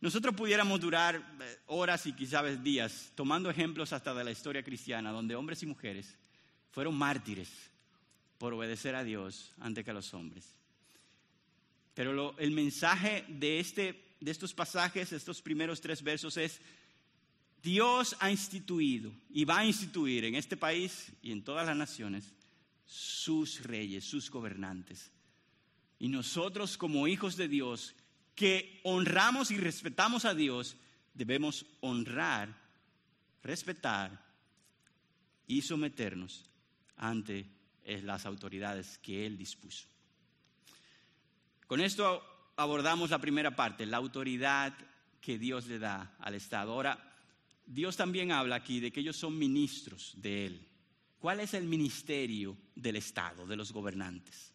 [0.00, 5.12] nosotros pudiéramos durar eh, horas y quizás días tomando ejemplos hasta de la historia cristiana,
[5.12, 6.16] donde hombres y mujeres
[6.70, 7.50] fueron mártires
[8.38, 10.54] por obedecer a Dios antes que a los hombres.
[11.92, 16.60] Pero el mensaje de, este, de estos pasajes, estos primeros tres versos es,
[17.62, 22.32] Dios ha instituido y va a instituir en este país y en todas las naciones
[22.86, 25.10] sus reyes, sus gobernantes.
[25.98, 27.94] Y nosotros como hijos de Dios,
[28.40, 30.74] que honramos y respetamos a Dios,
[31.12, 32.56] debemos honrar,
[33.42, 34.18] respetar
[35.46, 36.48] y someternos
[36.96, 37.44] ante
[37.84, 39.86] eh, las autoridades que Él dispuso.
[41.66, 42.24] Con esto
[42.56, 44.72] abordamos la primera parte, la autoridad
[45.20, 46.72] que Dios le da al Estado.
[46.72, 47.12] Ahora,
[47.66, 50.68] Dios también habla aquí de que ellos son ministros de Él.
[51.18, 54.54] ¿Cuál es el ministerio del Estado, de los gobernantes?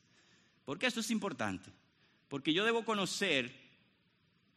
[0.65, 1.71] Porque esto es importante.
[2.27, 3.64] Porque yo debo conocer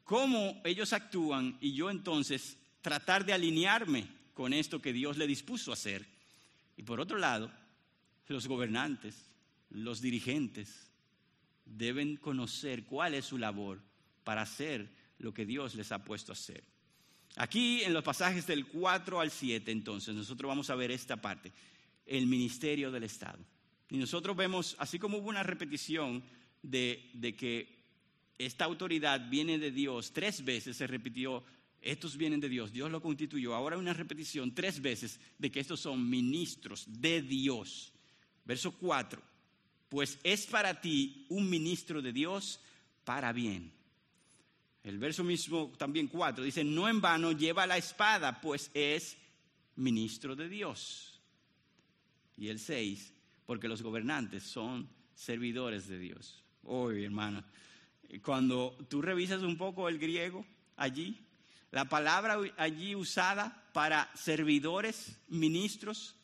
[0.08, 5.70] cómo ellos actúan y yo entonces tratar de alinearme con esto que Dios le dispuso
[5.70, 6.06] hacer.
[6.78, 7.52] Y por otro lado,
[8.26, 9.30] los gobernantes,
[9.68, 10.90] los dirigentes,
[11.66, 13.82] deben conocer cuál es su labor
[14.24, 16.64] para hacer lo que Dios les ha puesto a hacer.
[17.36, 21.52] Aquí en los pasajes del 4 al 7, entonces, nosotros vamos a ver esta parte
[22.06, 23.44] el ministerio del Estado.
[23.90, 26.24] Y nosotros vemos, así como hubo una repetición
[26.62, 27.77] de, de que
[28.38, 31.44] esta autoridad viene de Dios, tres veces se repitió,
[31.82, 33.54] estos vienen de Dios, Dios lo constituyó.
[33.54, 37.92] Ahora una repetición tres veces de que estos son ministros de Dios.
[38.44, 39.20] Verso 4,
[39.88, 42.60] pues es para ti un ministro de Dios
[43.04, 43.72] para bien.
[44.84, 49.18] El verso mismo también 4 dice, no en vano lleva la espada, pues es
[49.76, 51.18] ministro de Dios
[52.38, 53.12] y el 6,
[53.44, 56.42] porque los gobernantes son servidores de Dios.
[56.62, 57.44] Hoy, hermano,
[58.22, 60.44] cuando tú revisas un poco el griego
[60.76, 61.18] allí,
[61.70, 66.16] la palabra allí usada para servidores, ministros,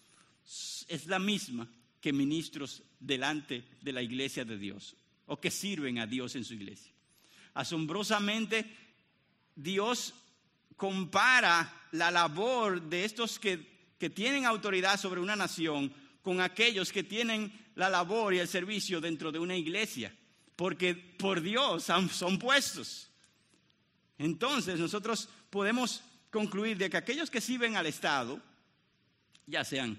[0.89, 1.69] es la misma
[2.01, 6.55] que ministros delante de la iglesia de Dios o que sirven a Dios en su
[6.55, 6.93] iglesia.
[7.55, 8.67] Asombrosamente,
[9.55, 10.15] Dios
[10.77, 15.93] compara la labor de estos que, que tienen autoridad sobre una nación
[16.23, 20.15] con aquellos que tienen la labor y el servicio dentro de una iglesia,
[20.57, 23.11] porque por Dios son puestos.
[24.19, 28.41] Entonces nosotros podemos concluir de que aquellos que sirven al Estado,
[29.47, 29.97] ya sean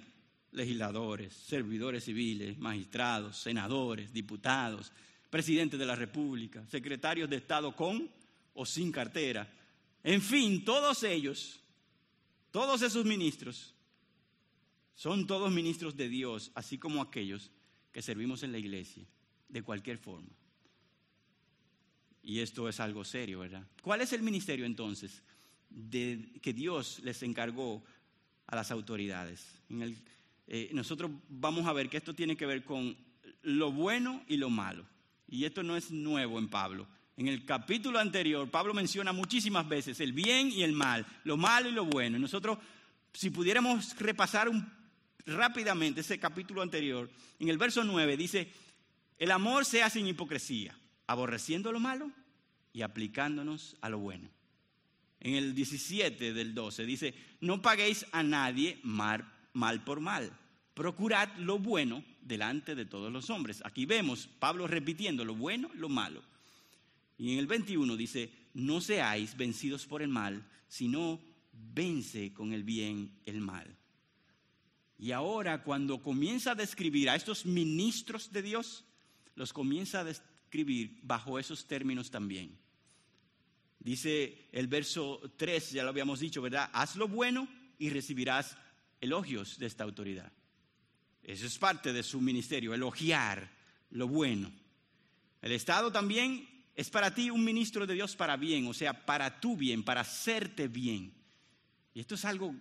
[0.51, 4.91] legisladores, servidores civiles, magistrados, senadores, diputados,
[5.29, 8.09] presidentes de la República, secretarios de Estado con
[8.53, 9.51] o sin cartera,
[10.03, 11.59] en fin, todos ellos,
[12.51, 13.73] todos esos ministros
[14.95, 17.51] son todos ministros de Dios, así como aquellos
[17.91, 19.03] que servimos en la iglesia,
[19.49, 20.29] de cualquier forma.
[22.25, 23.63] Y esto es algo serio, ¿verdad?
[23.83, 25.21] ¿Cuál es el ministerio entonces
[25.69, 27.83] de, que Dios les encargó
[28.47, 29.45] a las autoridades?
[30.47, 32.97] Eh, nosotros vamos a ver que esto tiene que ver con
[33.43, 34.87] lo bueno y lo malo.
[35.27, 36.87] Y esto no es nuevo en Pablo.
[37.15, 41.69] En el capítulo anterior, Pablo menciona muchísimas veces el bien y el mal, lo malo
[41.69, 42.17] y lo bueno.
[42.17, 42.57] Y nosotros,
[43.13, 44.49] si pudiéramos repasar
[45.27, 47.07] rápidamente ese capítulo anterior,
[47.39, 48.51] en el verso 9 dice,
[49.19, 50.75] el amor sea sin hipocresía,
[51.07, 52.11] aborreciendo lo malo
[52.73, 54.29] y aplicándonos a lo bueno.
[55.19, 59.25] En el 17 del 12 dice, no paguéis a nadie mal,
[59.83, 60.31] por mal,
[60.73, 63.61] procurad lo bueno delante de todos los hombres.
[63.65, 66.21] Aquí vemos Pablo repitiendo lo bueno, lo malo.
[67.17, 71.19] Y en el 21 dice, no seáis vencidos por el mal, sino
[71.73, 73.75] vence con el bien el mal.
[74.97, 78.85] Y ahora cuando comienza a describir a estos ministros de Dios,
[79.35, 80.03] los comienza a
[81.01, 82.57] bajo esos términos también.
[83.79, 86.69] Dice el verso 3, ya lo habíamos dicho, ¿verdad?
[86.73, 87.47] Haz lo bueno
[87.77, 88.57] y recibirás
[89.01, 90.31] elogios de esta autoridad.
[91.21, 93.51] Eso es parte de su ministerio, elogiar
[93.91, 94.51] lo bueno.
[95.41, 99.39] El Estado también es para ti un ministro de Dios para bien, o sea, para
[99.39, 101.13] tu bien, para hacerte bien.
[101.93, 102.55] Y esto es algo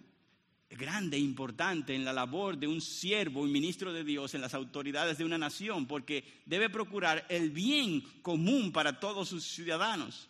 [0.70, 4.54] grande e importante en la labor de un siervo, un ministro de Dios en las
[4.54, 10.28] autoridades de una nación, porque debe procurar el bien común para todos sus ciudadanos.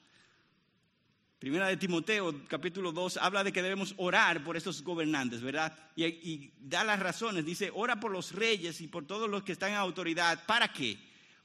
[1.44, 5.76] Primera de Timoteo, capítulo 2, habla de que debemos orar por estos gobernantes, ¿verdad?
[5.94, 7.44] Y, da las razones.
[7.44, 10.46] Dice, ora por los reyes y por todos los que están en autoridad.
[10.46, 10.96] ¿Para qué?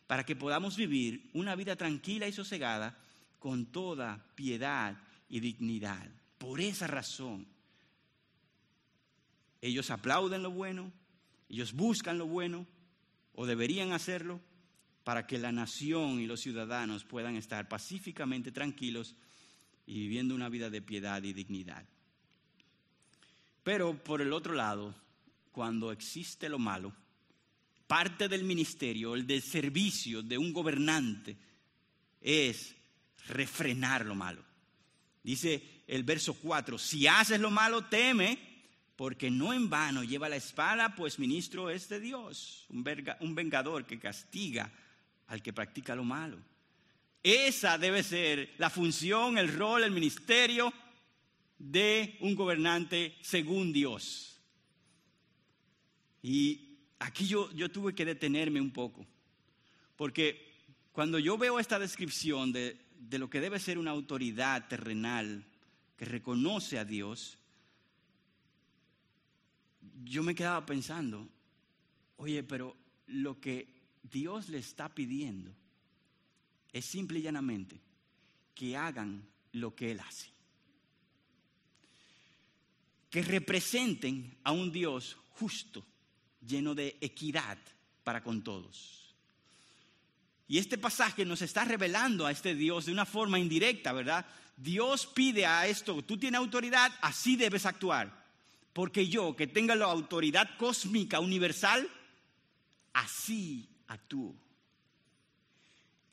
[0.08, 2.98] Para que podamos vivir una vida tranquila y sosegada
[3.40, 4.96] con toda piedad
[5.28, 6.08] y dignidad.
[6.38, 7.46] Por esa razón,
[9.62, 10.91] ellos aplauden lo bueno,
[11.49, 12.66] ellos buscan lo bueno,
[13.34, 14.41] o deberían hacerlo,
[15.03, 19.16] para que la nación y los ciudadanos puedan estar pacíficamente tranquilos
[19.86, 21.84] y viviendo una vida de piedad y dignidad.
[23.64, 24.93] Pero por el otro lado,
[25.51, 26.93] cuando existe lo malo,
[27.88, 31.36] parte del ministerio, el del servicio de un gobernante,
[32.22, 32.76] es
[33.28, 34.43] refrenar lo malo.
[35.24, 38.49] Dice el verso 4, si haces lo malo, teme,
[39.00, 43.97] porque no en vano lleva la espada, pues ministro es de Dios, un vengador que
[43.97, 44.70] castiga
[45.28, 46.38] al que practica lo malo.
[47.24, 50.74] Esa debe ser la función, el rol, el ministerio
[51.58, 54.38] de un gobernante según Dios.
[56.22, 59.08] Y aquí yo, yo tuve que detenerme un poco,
[59.95, 60.58] porque
[60.91, 65.45] cuando yo veo esta descripción de, de lo que debe ser una autoridad terrenal
[65.95, 67.39] que reconoce a Dios,
[70.04, 71.28] yo me quedaba pensando,
[72.18, 72.76] oye, pero
[73.08, 73.68] lo que
[74.04, 75.54] Dios le está pidiendo
[76.72, 77.80] es simple y llanamente
[78.54, 80.28] que hagan lo que Él hace.
[83.10, 85.86] Que representen a un Dios justo,
[86.45, 87.58] lleno de equidad
[88.04, 89.16] para con todos.
[90.47, 94.26] Y este pasaje nos está revelando a este Dios de una forma indirecta, ¿verdad?
[94.58, 98.18] Dios pide a esto, tú tienes autoridad, así debes actuar.
[98.80, 101.86] Porque yo, que tenga la autoridad cósmica universal,
[102.93, 104.34] así actúo.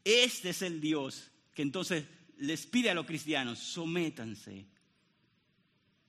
[0.02, 2.06] Este es el Dios que entonces
[2.38, 4.66] les pide a los cristianos, sométanse,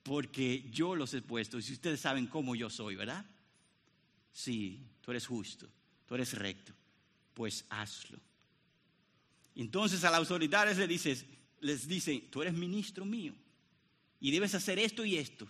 [0.01, 3.23] porque yo los he puesto, y si ustedes saben cómo yo soy, ¿verdad?
[4.33, 5.69] Sí, tú eres justo,
[6.07, 6.73] tú eres recto,
[7.35, 8.19] pues hazlo.
[9.55, 11.23] Entonces a las autoridades les dices,
[11.59, 13.35] les dicen, tú eres ministro mío
[14.19, 15.47] y debes hacer esto y esto.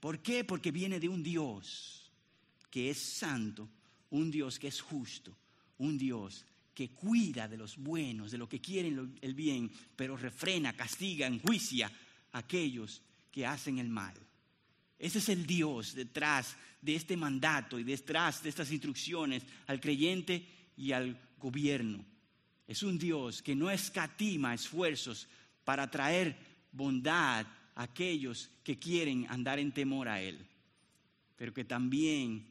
[0.00, 0.44] ¿Por qué?
[0.44, 2.10] Porque viene de un Dios
[2.70, 3.68] que es santo,
[4.10, 5.36] un Dios que es justo,
[5.78, 6.44] un Dios
[6.74, 11.92] que cuida de los buenos, de los que quieren el bien, pero refrena, castiga, enjuicia
[12.32, 14.14] a aquellos que hacen el mal.
[14.98, 20.46] Ese es el Dios detrás de este mandato y detrás de estas instrucciones al creyente
[20.76, 22.04] y al gobierno.
[22.66, 25.28] Es un Dios que no escatima esfuerzos
[25.64, 26.38] para traer
[26.72, 30.46] bondad aquellos que quieren andar en temor a Él,
[31.36, 32.46] pero que también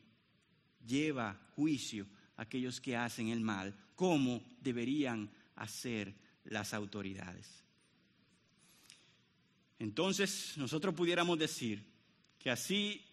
[0.85, 2.07] lleva juicio
[2.37, 6.15] a aquellos que hacen el mal cómo deberían hacer
[6.45, 7.65] las autoridades.
[9.77, 11.83] Entonces, nosotros pudiéramos decir
[12.37, 13.05] que así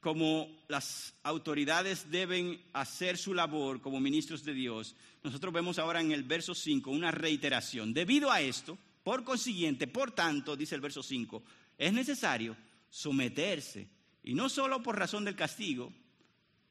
[0.00, 6.12] como las autoridades deben hacer su labor como ministros de Dios, nosotros vemos ahora en
[6.12, 7.94] el verso 5 una reiteración.
[7.94, 11.42] Debido a esto, por consiguiente, por tanto, dice el verso 5,
[11.78, 12.56] es necesario
[12.88, 13.88] someterse,
[14.22, 15.92] y no solo por razón del castigo,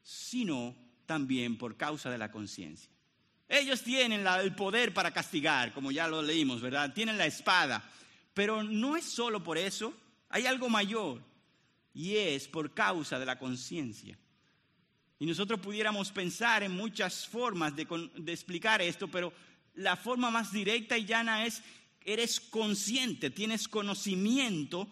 [0.02, 0.74] sino
[1.06, 2.90] también por causa de la conciencia.
[3.48, 6.94] Ellos tienen el poder para castigar, como ya lo leímos, ¿verdad?
[6.94, 7.84] Tienen la espada.
[8.32, 9.92] Pero no es solo por eso,
[10.30, 11.22] hay algo mayor.
[11.92, 14.18] Y es por causa de la conciencia.
[15.18, 19.32] Y nosotros pudiéramos pensar en muchas formas de, de, explicar esto, pero
[19.74, 21.62] la forma más directa y llana es,
[22.04, 24.88] eres consciente, tienes conocimiento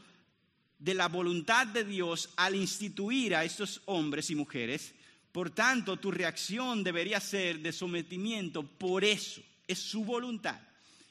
[0.78, 4.94] de la voluntad de Dios al instituir a estos hombres y mujeres
[5.32, 10.60] por tanto, tu reacción debería ser de sometimiento por eso, es su voluntad.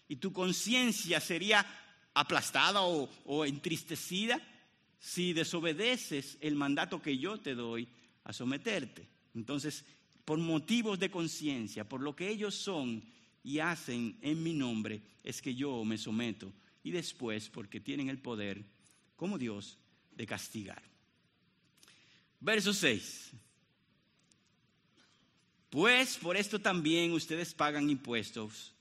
[0.10, 1.66] Y tu conciencia sería
[2.14, 4.42] aplastada o, entristecida
[5.00, 7.88] si desobedeces el mandato que yo te doy
[8.26, 9.08] a someterte.
[9.34, 9.86] Entonces,
[10.26, 13.02] por motivos de conciencia, por lo que ellos son
[13.44, 16.52] y hacen en mi nombre, es que yo me someto.
[16.84, 18.64] Y después, porque tienen el poder,
[19.16, 19.78] como Dios,
[20.12, 20.82] de castigar.
[22.40, 23.32] Verso 6.
[25.70, 28.74] Pues por esto también ustedes pagan impuestos,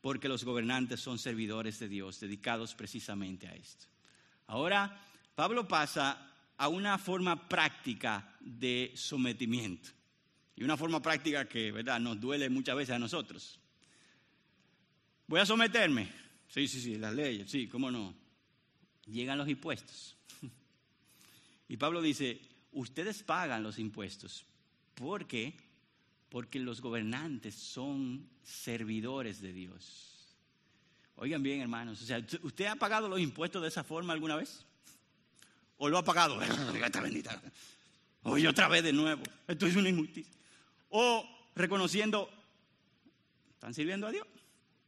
[0.00, 3.86] porque los gobernantes son servidores de Dios, dedicados precisamente a esto.
[4.46, 5.02] Ahora,
[5.34, 9.90] Pablo pasa a una forma práctica de sometimiento.
[10.54, 13.58] Y una forma práctica que, ¿verdad?, nos duele muchas veces a nosotros.
[15.26, 16.08] Voy a someterme.
[16.48, 18.14] Sí, sí, sí, las leyes, sí, cómo no.
[19.06, 20.16] Llegan los impuestos.
[21.68, 24.44] Y Pablo dice, ustedes pagan los impuestos.
[24.94, 25.56] ¿Por qué?
[26.28, 30.36] Porque los gobernantes son servidores de Dios.
[31.16, 34.64] Oigan bien, hermanos, o sea, ¿usted ha pagado los impuestos de esa forma alguna vez?
[35.78, 36.40] ¿O lo ha pagado?
[36.84, 37.42] Esta bendita.
[38.22, 39.22] Oye, otra vez de nuevo.
[39.48, 40.32] Esto es una injusticia.
[40.90, 42.30] O reconociendo,
[43.54, 44.26] ¿están sirviendo a Dios?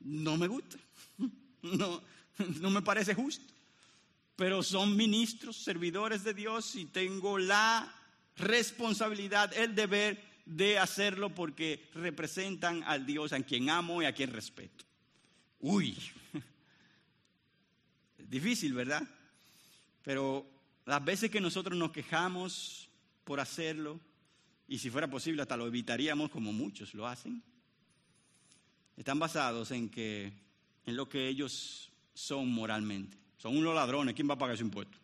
[0.00, 0.76] No me gusta.
[1.60, 2.00] No,
[2.60, 3.52] no me parece justo.
[4.36, 7.92] Pero son ministros, servidores de Dios y tengo la
[8.36, 14.32] responsabilidad, el deber de hacerlo porque representan al Dios a quien amo y a quien
[14.32, 14.84] respeto.
[15.60, 15.98] Uy,
[18.18, 19.02] es difícil, ¿verdad?
[20.04, 20.46] Pero
[20.86, 22.88] las veces que nosotros nos quejamos
[23.24, 24.00] por hacerlo,
[24.66, 27.42] y si fuera posible hasta lo evitaríamos como muchos lo hacen,
[28.98, 30.32] están basados en que
[30.84, 33.16] en lo que ellos son moralmente.
[33.36, 34.98] Son unos ladrones, ¿quién va a pagar ese impuesto?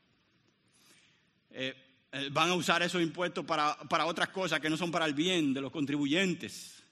[1.51, 1.75] Eh,
[2.11, 5.15] eh, van a usar esos impuestos para, para otras cosas que no son para el
[5.15, 6.83] bien de los contribuyentes.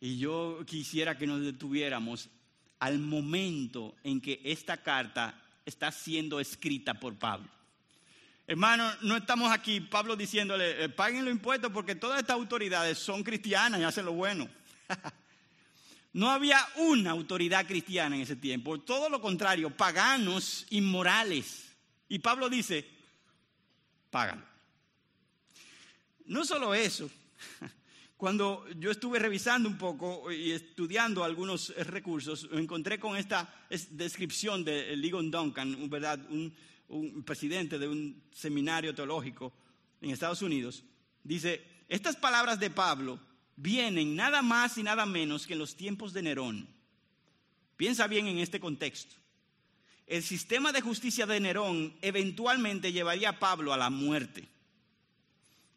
[0.00, 2.28] Y yo quisiera que nos detuviéramos
[2.80, 7.48] al momento en que esta carta está siendo escrita por Pablo.
[8.46, 13.22] Hermano, no estamos aquí, Pablo diciéndole, eh, paguen los impuestos porque todas estas autoridades son
[13.22, 14.48] cristianas y hacen lo bueno.
[16.12, 21.72] no había una autoridad cristiana en ese tiempo, todo lo contrario, paganos inmorales.
[22.08, 22.84] Y Pablo dice,
[24.10, 24.42] págalo.
[26.26, 27.08] No solo eso,
[28.16, 34.96] cuando yo estuve revisando un poco y estudiando algunos recursos, encontré con esta descripción de
[34.96, 36.18] Ligon Duncan, ¿verdad?
[36.28, 39.52] Un presidente de un seminario teológico
[40.00, 40.82] en Estados Unidos,
[41.22, 43.20] dice, estas palabras de Pablo
[43.60, 46.66] vienen nada más y nada menos que en los tiempos de Nerón.
[47.76, 49.14] Piensa bien en este contexto.
[50.06, 54.48] El sistema de justicia de Nerón eventualmente llevaría a Pablo a la muerte.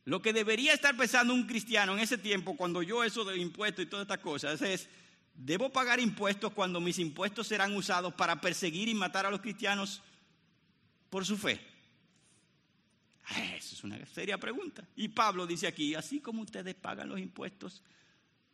[0.06, 3.86] Lo que debería estar pensando un cristiano en ese tiempo, cuando yo eso de impuestos
[3.86, 4.90] y todas estas cosas, es,
[5.34, 10.02] ¿debo pagar impuestos cuando mis impuestos serán usados para perseguir y matar a los cristianos
[11.10, 11.73] por su fe?
[13.30, 14.88] Esa es una seria pregunta.
[14.96, 17.82] Y Pablo dice aquí, así como ustedes pagan los impuestos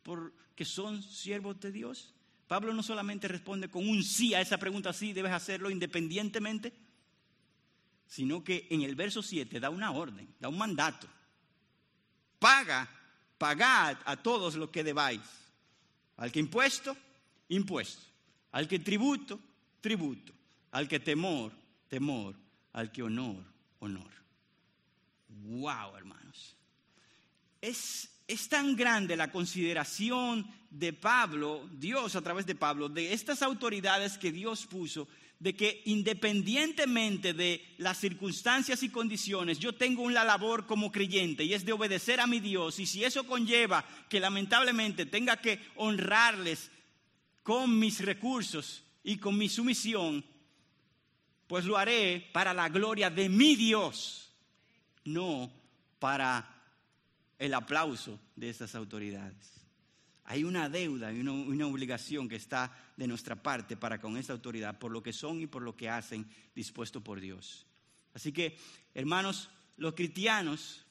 [0.02, 2.14] porque son siervos de Dios,
[2.46, 6.72] Pablo no solamente responde con un sí a esa pregunta, sí, debes hacerlo independientemente,
[8.06, 11.06] sino que en el verso 7 da una orden, da un mandato.
[12.38, 12.88] Paga,
[13.38, 15.20] pagad a todos lo que debáis.
[16.16, 16.96] Al que impuesto,
[17.48, 18.02] impuesto.
[18.52, 19.38] Al que tributo,
[19.80, 20.32] tributo.
[20.72, 21.52] Al que temor,
[21.88, 22.34] temor
[22.72, 23.44] al que honor,
[23.80, 24.19] honor.
[25.30, 26.56] Wow, hermanos.
[27.60, 33.42] Es, es tan grande la consideración de Pablo, Dios a través de Pablo, de estas
[33.42, 35.08] autoridades que Dios puso,
[35.40, 41.54] de que independientemente de las circunstancias y condiciones, yo tengo una labor como creyente y
[41.54, 42.78] es de obedecer a mi Dios.
[42.78, 46.70] Y si eso conlleva que lamentablemente tenga que honrarles
[47.42, 50.24] con mis recursos y con mi sumisión,
[51.46, 54.29] pues lo haré para la gloria de mi Dios,
[55.04, 55.52] no
[55.98, 56.60] para
[57.38, 59.60] el aplauso de esas autoridades.
[60.24, 64.78] Hay una deuda y una, obligación que está de nuestra parte para con esta autoridad,
[64.78, 67.66] por lo que son y por lo que hacen, dispuesto por Dios.
[68.14, 68.56] Así que,
[68.94, 70.84] hermanos, los cristianos,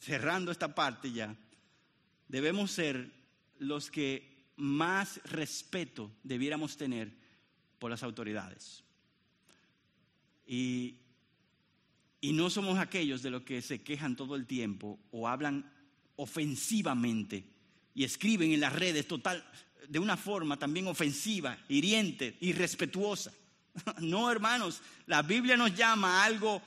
[0.00, 1.36] cerrando esta parte ya,
[2.28, 3.12] debemos ser
[3.58, 7.12] los que más respeto debiéramos tener
[7.78, 8.84] por las autoridades.
[10.46, 10.96] Y,
[12.30, 15.68] no somos aquellos de los que se quejan todo el tiempo o hablan
[16.14, 17.44] ofensivamente
[17.96, 19.44] y escriben en las redes total
[19.88, 23.32] de una forma también ofensiva, hiriente, irrespetuosa.
[24.00, 26.62] No, hermanos, la Biblia nos llama a algo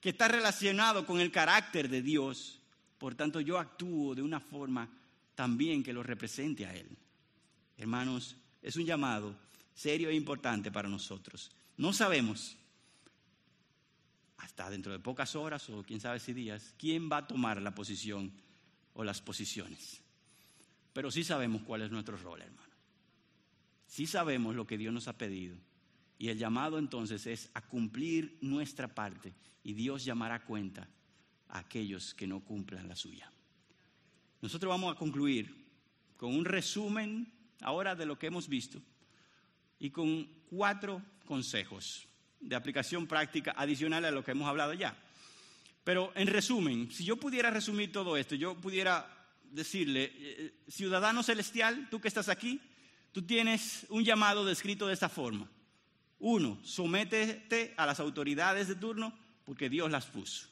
[0.00, 2.60] que está relacionado con el carácter de Dios.
[2.98, 4.88] Por tanto, yo actúo de una forma
[5.34, 6.86] también que lo represente a Él.
[7.78, 9.34] Hermanos, es un llamado
[9.74, 11.50] serio e importante para nosotros.
[11.76, 12.56] No sabemos
[14.42, 17.74] hasta dentro de pocas horas o quién sabe si días, quién va a tomar la
[17.74, 18.32] posición
[18.94, 20.02] o las posiciones.
[20.92, 22.72] Pero sí sabemos cuál es nuestro rol, hermano.
[23.86, 25.56] Sí sabemos lo que Dios nos ha pedido.
[26.18, 29.32] Y el llamado entonces es a cumplir nuestra parte
[29.62, 30.88] y Dios llamará cuenta
[31.48, 33.30] a aquellos que no cumplan la suya.
[34.40, 35.54] Nosotros vamos a concluir
[36.16, 38.82] con un resumen ahora de lo que hemos visto
[39.78, 42.08] y con cuatro consejos
[42.42, 44.94] de aplicación práctica adicional a lo que hemos hablado ya.
[45.84, 49.06] Pero en resumen, si yo pudiera resumir todo esto, yo pudiera
[49.50, 52.60] decirle, eh, ciudadano celestial, tú que estás aquí,
[53.12, 55.48] tú tienes un llamado descrito de esta forma.
[56.18, 59.12] Uno, sométete a las autoridades de turno
[59.44, 60.48] porque Dios las puso.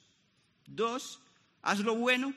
[0.66, 1.20] Dos,
[1.62, 2.34] haz lo bueno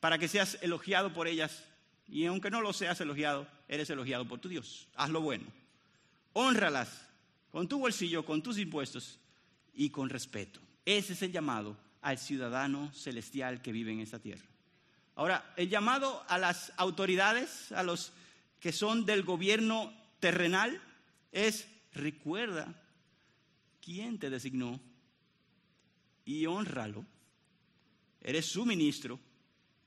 [0.00, 1.64] para que seas elogiado por ellas.
[2.08, 4.88] Y aunque no lo seas elogiado, eres elogiado por tu Dios.
[4.94, 5.44] Haz lo bueno.
[6.32, 7.05] Honralas
[7.56, 9.18] con tu bolsillo, con tus impuestos
[9.72, 10.60] y con respeto.
[10.84, 14.44] Ese es el llamado al ciudadano celestial que vive en esta tierra.
[15.14, 18.12] Ahora, el llamado a las autoridades, a los
[18.60, 19.90] que son del gobierno
[20.20, 20.82] terrenal,
[21.32, 22.74] es recuerda
[23.80, 24.78] quién te designó
[26.26, 27.06] y honralo.
[28.20, 29.18] Eres su ministro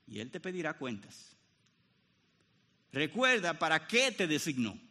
[0.08, 1.36] y él te pedirá cuentas.
[2.90, 4.89] Recuerda para qué te designó.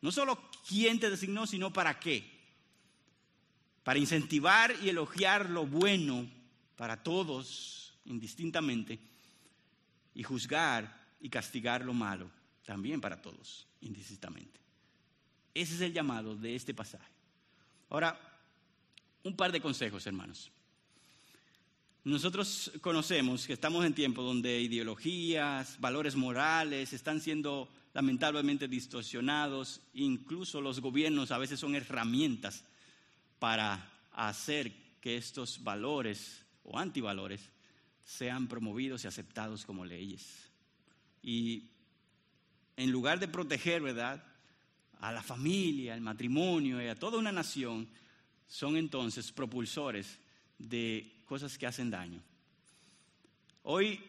[0.00, 2.30] No solo quién te designó, sino para qué.
[3.82, 6.28] Para incentivar y elogiar lo bueno
[6.76, 8.98] para todos, indistintamente,
[10.14, 12.30] y juzgar y castigar lo malo,
[12.64, 14.60] también para todos, indistintamente.
[15.54, 17.10] Ese es el llamado de este pasaje.
[17.88, 18.18] Ahora,
[19.22, 20.50] un par de consejos, hermanos.
[22.06, 30.60] Nosotros conocemos que estamos en tiempos donde ideologías, valores morales están siendo lamentablemente distorsionados, incluso
[30.60, 32.62] los gobiernos a veces son herramientas
[33.40, 37.40] para hacer que estos valores o antivalores
[38.04, 40.48] sean promovidos y aceptados como leyes.
[41.24, 41.64] Y
[42.76, 44.22] en lugar de proteger, ¿verdad?
[45.00, 47.88] a la familia, al matrimonio y a toda una nación,
[48.46, 50.20] son entonces propulsores
[50.56, 52.22] de cosas que hacen daño.
[53.64, 54.00] Hoy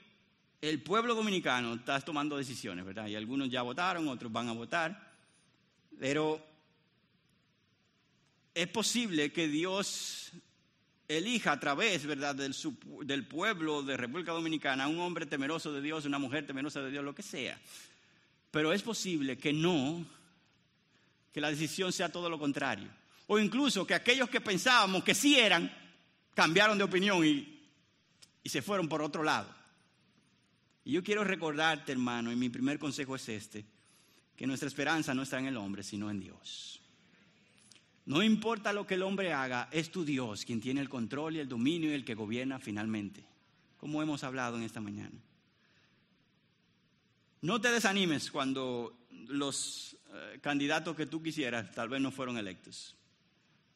[0.61, 3.07] el pueblo dominicano está tomando decisiones, ¿verdad?
[3.07, 5.13] Y algunos ya votaron, otros van a votar,
[5.99, 6.41] pero
[8.53, 10.31] es posible que Dios
[11.07, 12.55] elija a través, ¿verdad?, del,
[13.03, 17.03] del pueblo de República Dominicana un hombre temeroso de Dios, una mujer temerosa de Dios,
[17.03, 17.59] lo que sea.
[18.51, 20.05] Pero es posible que no
[21.33, 22.89] que la decisión sea todo lo contrario.
[23.27, 25.71] O incluso que aquellos que pensábamos que sí eran,
[26.37, 27.63] cambiaron de opinión y,
[28.43, 29.49] y se fueron por otro lado.
[30.85, 33.65] Y yo quiero recordarte, hermano, y mi primer consejo es este,
[34.35, 36.79] que nuestra esperanza no está en el hombre, sino en Dios.
[38.05, 41.39] No importa lo que el hombre haga, es tu Dios quien tiene el control y
[41.39, 43.25] el dominio y el que gobierna finalmente,
[43.77, 45.19] como hemos hablado en esta mañana.
[47.41, 52.95] No te desanimes cuando los eh, candidatos que tú quisieras tal vez no fueron electos.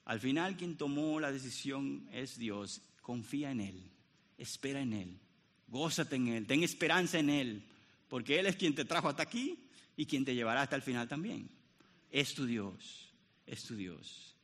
[0.05, 2.81] Al final quien tomó la decisión es Dios.
[3.01, 3.91] Confía en Él,
[4.37, 5.19] espera en Él,
[5.67, 7.63] gózate en Él, ten esperanza en Él,
[8.07, 9.57] porque Él es quien te trajo hasta aquí
[9.97, 11.49] y quien te llevará hasta el final también.
[12.11, 13.09] Es tu Dios,
[13.45, 14.35] es tu Dios.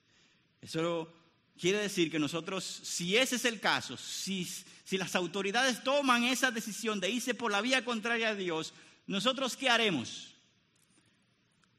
[0.62, 1.14] Eso
[1.60, 4.46] quiere decir que nosotros, si ese es el caso, si,
[4.84, 8.74] si las autoridades toman esa decisión de irse por la vía contraria a Dios,
[9.06, 10.36] nosotros ¿qué haremos?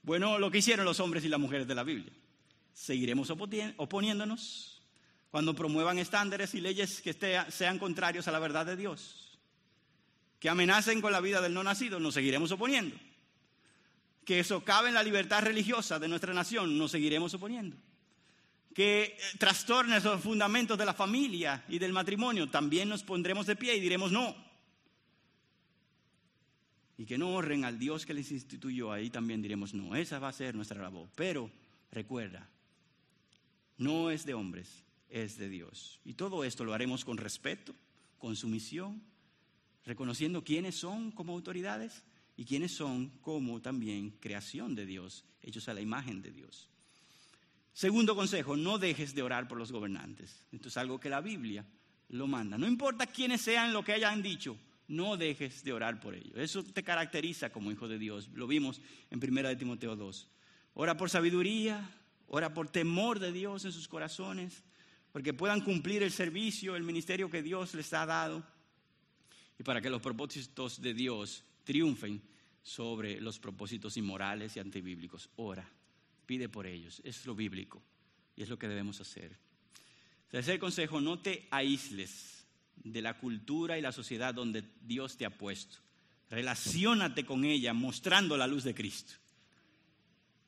[0.02, 2.12] Bueno, lo que hicieron los hombres y las mujeres de la Biblia.
[2.78, 4.80] Seguiremos oponiéndonos
[5.32, 7.12] cuando promuevan estándares y leyes que
[7.50, 9.36] sean contrarios a la verdad de Dios.
[10.38, 12.96] Que amenacen con la vida del no nacido, nos seguiremos oponiendo.
[14.24, 17.76] Que socaven la libertad religiosa de nuestra nación, nos seguiremos oponiendo.
[18.72, 23.56] Que eh, trastornen los fundamentos de la familia y del matrimonio, también nos pondremos de
[23.56, 24.36] pie y diremos no
[26.96, 30.28] y que no honren al Dios que les instituyó, ahí también diremos, no, esa va
[30.28, 31.08] a ser nuestra labor.
[31.14, 31.48] Pero
[31.92, 32.48] recuerda,
[33.78, 36.00] no es de hombres, es de Dios.
[36.04, 37.74] Y todo esto lo haremos con respeto,
[38.18, 39.02] con sumisión,
[39.84, 42.04] reconociendo quiénes son como autoridades
[42.36, 46.68] y quiénes son como también creación de Dios, hechos a la imagen de Dios.
[47.72, 50.44] Segundo consejo, no dejes de orar por los gobernantes.
[50.52, 51.64] Esto es algo que la Biblia
[52.08, 52.58] lo manda.
[52.58, 54.58] No importa quiénes sean lo que hayan dicho,
[54.88, 56.36] no dejes de orar por ellos.
[56.36, 58.28] Eso te caracteriza como hijo de Dios.
[58.34, 60.28] Lo vimos en 1 de Timoteo 2.
[60.74, 61.88] Ora por sabiduría,
[62.28, 64.62] ora por temor de Dios en sus corazones,
[65.12, 68.44] porque puedan cumplir el servicio, el ministerio que Dios les ha dado
[69.58, 72.22] y para que los propósitos de Dios triunfen
[72.62, 75.30] sobre los propósitos inmorales y antibíblicos.
[75.36, 75.68] Ora,
[76.26, 77.00] pide por ellos.
[77.04, 77.82] Es lo bíblico
[78.36, 79.36] y es lo que debemos hacer.
[80.30, 85.30] Tercer consejo, no te aísles de la cultura y la sociedad donde Dios te ha
[85.30, 85.78] puesto.
[86.30, 89.14] Relaciónate con ella mostrando la luz de Cristo.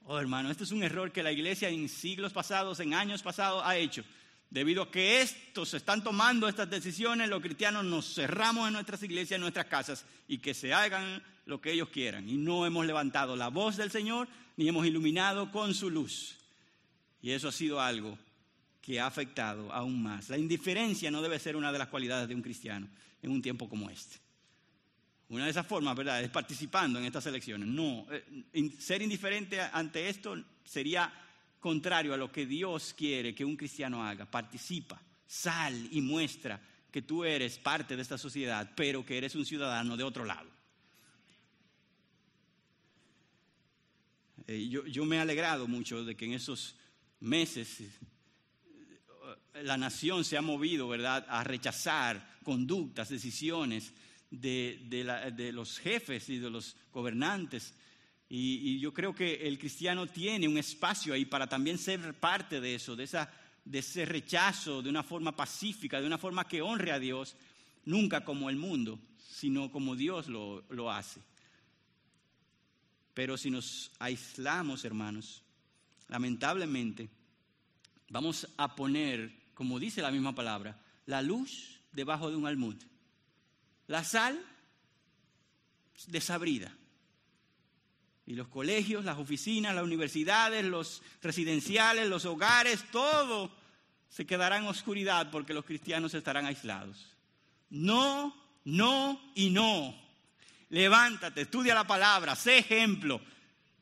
[0.05, 3.63] Oh hermano, este es un error que la iglesia en siglos pasados, en años pasados
[3.65, 4.05] ha hecho.
[4.51, 9.37] Debido a que estos están tomando estas decisiones, los cristianos nos cerramos en nuestras iglesias,
[9.37, 12.29] en nuestras casas, y que se hagan lo que ellos quieran.
[12.29, 14.27] Y no hemos levantado la voz del Señor,
[14.57, 16.37] ni hemos iluminado con su luz.
[17.23, 18.19] Y eso ha sido algo
[18.83, 20.29] que ha afectado aún más.
[20.29, 22.89] La indiferencia no debe ser una de las cualidades de un cristiano
[23.23, 24.17] en un tiempo como este.
[25.31, 27.69] Una de esas formas, ¿verdad?, es participando en estas elecciones.
[27.69, 31.13] No, eh, ser indiferente ante esto sería
[31.61, 34.29] contrario a lo que Dios quiere que un cristiano haga.
[34.29, 36.61] Participa, sal y muestra
[36.91, 40.51] que tú eres parte de esta sociedad, pero que eres un ciudadano de otro lado.
[44.49, 46.75] Eh, yo, yo, me he alegrado mucho de que en esos
[47.21, 53.93] meses eh, la nación se ha movido, ¿verdad?, a rechazar conductas, decisiones
[54.31, 54.79] de,
[55.35, 57.75] de los jefes y de los gobernantes
[58.33, 62.77] y, yo creo que el cristiano tiene un espacio ahí para también ser parte de
[62.77, 63.29] eso, de, esa,
[63.65, 67.35] de ese rechazo de una forma pacífica, de una forma que honre a Dios,
[67.85, 71.21] nunca como el mundo, sino como Dios lo, lo hace.
[73.15, 75.43] Pero si nos aislamos, hermanos,
[76.07, 77.11] lamentablemente,
[78.11, 82.77] vamos a poner, como dice la misma palabra, la luz debajo de un almud,
[83.91, 84.41] la sal
[86.07, 86.73] desabrida
[88.25, 93.51] y los colegios, las oficinas, las universidades, los residenciales, los hogares, todo
[94.09, 97.05] se quedará en oscuridad porque los cristianos estarán aislados.
[97.69, 98.33] No,
[98.65, 100.01] no y no.
[100.69, 103.21] Levántate, estudia la palabra, sé ejemplo.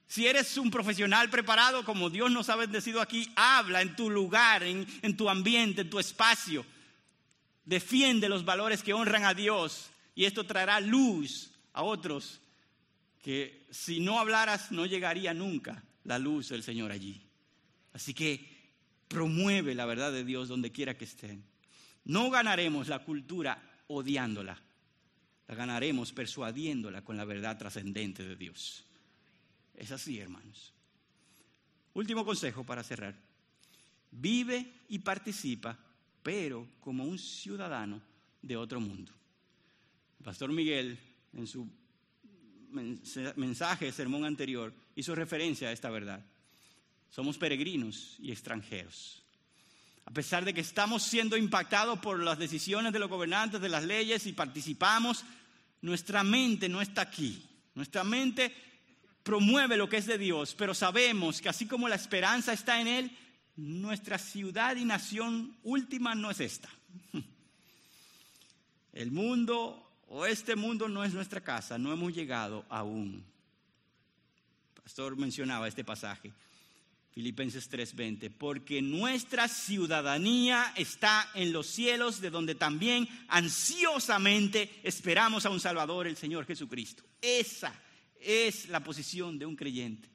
[0.07, 4.63] Si eres un profesional preparado, como Dios nos ha bendecido aquí, habla en tu lugar,
[4.63, 6.65] en, tu ambiente, en tu espacio.
[7.67, 12.41] Defiende los valores que honran a Dios y esto traerá luz a otros
[13.23, 17.23] que si no hablaras no llegaría nunca la luz del Señor allí.
[17.93, 18.45] Así que
[19.07, 21.45] promueve la verdad de Dios donde quiera que estén.
[22.05, 24.61] No ganaremos la cultura odiándola,
[25.47, 28.85] la ganaremos persuadiéndola con la verdad trascendente de Dios.
[29.77, 30.73] Es así, hermanos.
[31.95, 33.15] Último consejo para cerrar.
[34.11, 35.79] Vive y participa,
[36.25, 38.03] pero como un ciudadano
[38.43, 39.13] de otro mundo.
[40.23, 40.99] Pastor Miguel,
[41.33, 41.69] en su
[43.37, 46.25] mensaje, sermón anterior, hizo referencia a esta verdad.
[47.11, 49.23] Somos peregrinos y extranjeros.
[50.05, 53.85] A pesar de que estamos siendo impactados por las decisiones de los gobernantes, de las
[53.85, 55.25] leyes y participamos,
[55.83, 57.43] nuestra mente no está aquí.
[57.75, 58.55] Nuestra mente
[59.23, 62.89] promueve lo que es de Dios, pero sabemos que así como la esperanza está en
[62.89, 63.19] Él,
[63.57, 66.71] nuestra ciudad y nación última no es esta.
[68.93, 73.23] El mundo o este mundo no es nuestra casa, no hemos llegado aún.
[74.77, 76.33] El pastor mencionaba este pasaje,
[77.13, 85.51] Filipenses 3:20, porque nuestra ciudadanía está en los cielos, de donde también ansiosamente esperamos a
[85.51, 87.03] un Salvador, el Señor Jesucristo.
[87.21, 87.75] Esa
[88.21, 90.09] es la posición de un creyente.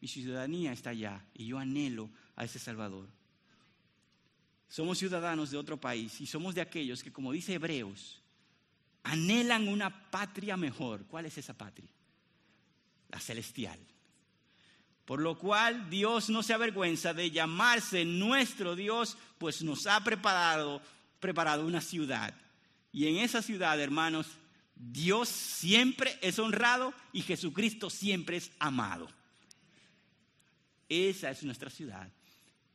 [0.00, 3.08] Mi ciudadanía está allá y yo anhelo a ese Salvador.
[4.68, 8.20] Somos ciudadanos de otro país y somos de aquellos que, como dice Hebreos,
[9.08, 11.06] anhelan una patria mejor.
[11.06, 11.88] ¿Cuál es esa patria?
[13.08, 13.78] La celestial.
[15.04, 20.82] Por lo cual Dios no se avergüenza de llamarse nuestro Dios, pues nos ha preparado,
[21.20, 22.34] preparado una ciudad.
[22.92, 24.26] Y en esa ciudad, hermanos,
[24.74, 29.08] Dios siempre es honrado y Jesucristo siempre es amado.
[30.88, 32.10] Esa es nuestra ciudad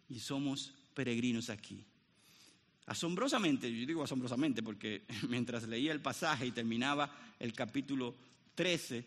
[0.10, 1.86] y somos peregrinos aquí.
[2.86, 8.16] Asombrosamente, yo digo asombrosamente porque mientras leía el pasaje y terminaba el capítulo
[8.56, 9.06] 13,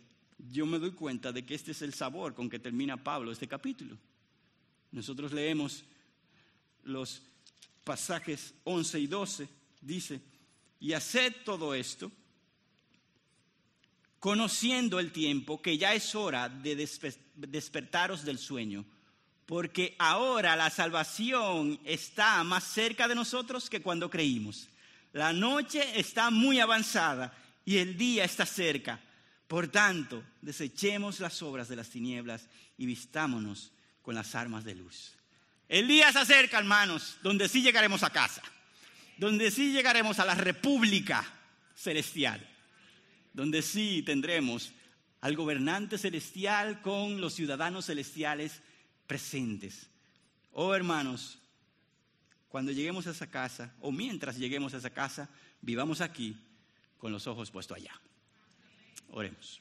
[0.50, 3.48] yo me doy cuenta de que este es el sabor con que termina Pablo este
[3.48, 3.96] capítulo.
[4.92, 5.84] Nosotros leemos
[6.84, 7.22] los
[7.84, 9.48] pasajes 11 y 12,
[9.80, 10.20] dice,
[10.80, 12.10] y haced todo esto
[14.20, 16.88] conociendo el tiempo que ya es hora de
[17.36, 18.84] despertaros del sueño
[19.46, 24.68] porque ahora la salvación está más cerca de nosotros que cuando creímos.
[25.12, 27.32] La noche está muy avanzada
[27.64, 29.00] y el día está cerca.
[29.46, 33.70] Por tanto, desechemos las obras de las tinieblas y vistámonos
[34.02, 35.12] con las armas de luz.
[35.68, 38.42] El día se acerca, hermanos, donde sí llegaremos a casa,
[39.16, 41.24] donde sí llegaremos a la república
[41.76, 42.44] celestial,
[43.32, 44.72] donde sí tendremos
[45.20, 48.60] al gobernante celestial con los ciudadanos celestiales
[49.06, 49.88] presentes.
[50.52, 51.38] Oh hermanos,
[52.48, 55.28] cuando lleguemos a esa casa, o mientras lleguemos a esa casa,
[55.60, 56.36] vivamos aquí
[56.98, 57.92] con los ojos puestos allá.
[59.10, 59.60] Oremos.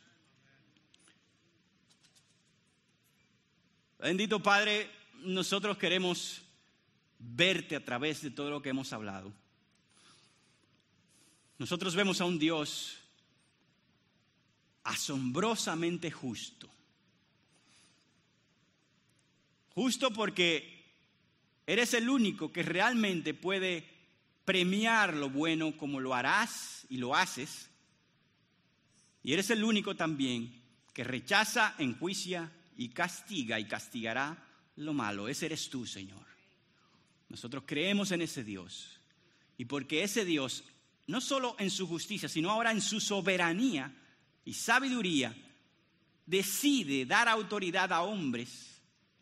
[4.00, 4.90] Bendito Padre,
[5.24, 6.42] nosotros queremos
[7.20, 9.34] verte a través de todo lo que hemos hablado.
[11.58, 12.98] Nosotros vemos a un Dios
[14.84, 16.70] asombrosamente justo.
[19.76, 20.84] Justo porque
[21.68, 23.88] eres el único que realmente puede
[24.46, 27.70] premiar lo bueno como lo harás y lo haces.
[29.22, 30.62] Y eres el único también
[30.94, 34.48] que rechaza, enjuicia y castiga y castigará
[34.78, 35.28] lo malo.
[35.28, 36.26] Ese eres tú, Señor.
[37.28, 39.00] Nosotros creemos en ese Dios.
[39.58, 40.64] Y porque ese Dios,
[41.08, 43.94] no solo en su justicia, sino ahora en su soberanía
[44.46, 45.36] y sabiduría,
[46.26, 48.75] decide dar autoridad a hombres,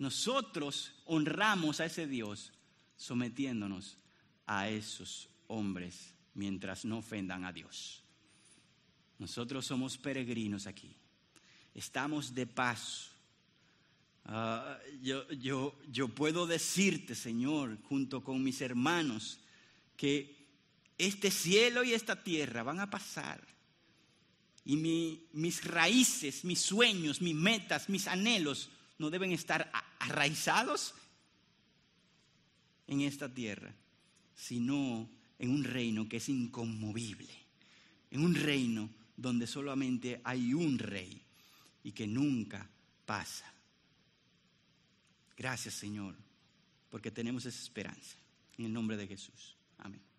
[0.04, 2.52] nosotros honramos a ese Dios
[2.98, 3.98] sometiéndonos
[4.46, 8.04] a esos hombres mientras no ofendan a Dios.
[9.18, 10.94] Nosotros somos peregrinos aquí.
[11.74, 13.12] Estamos de paso.
[14.26, 19.40] Ah, yo, yo, yo puedo decirte, Señor, junto con mis hermanos,
[19.96, 20.36] que
[20.98, 23.42] este cielo y esta tierra van a pasar.
[24.66, 24.76] Y
[25.32, 28.70] mis raíces, mis sueños, mis metas, mis anhelos
[29.04, 30.96] no deben estar arraizados
[32.88, 33.76] en esta tierra,
[34.34, 37.34] sino en un reino que es inconmovible,
[38.12, 41.22] en un reino donde solamente hay un rey
[41.84, 42.70] y que nunca
[43.06, 43.54] pasa.
[45.36, 46.16] Gracias Señor,
[46.90, 48.16] porque tenemos esa esperanza.
[48.58, 49.58] En el nombre de Jesús.
[49.80, 50.13] Amén.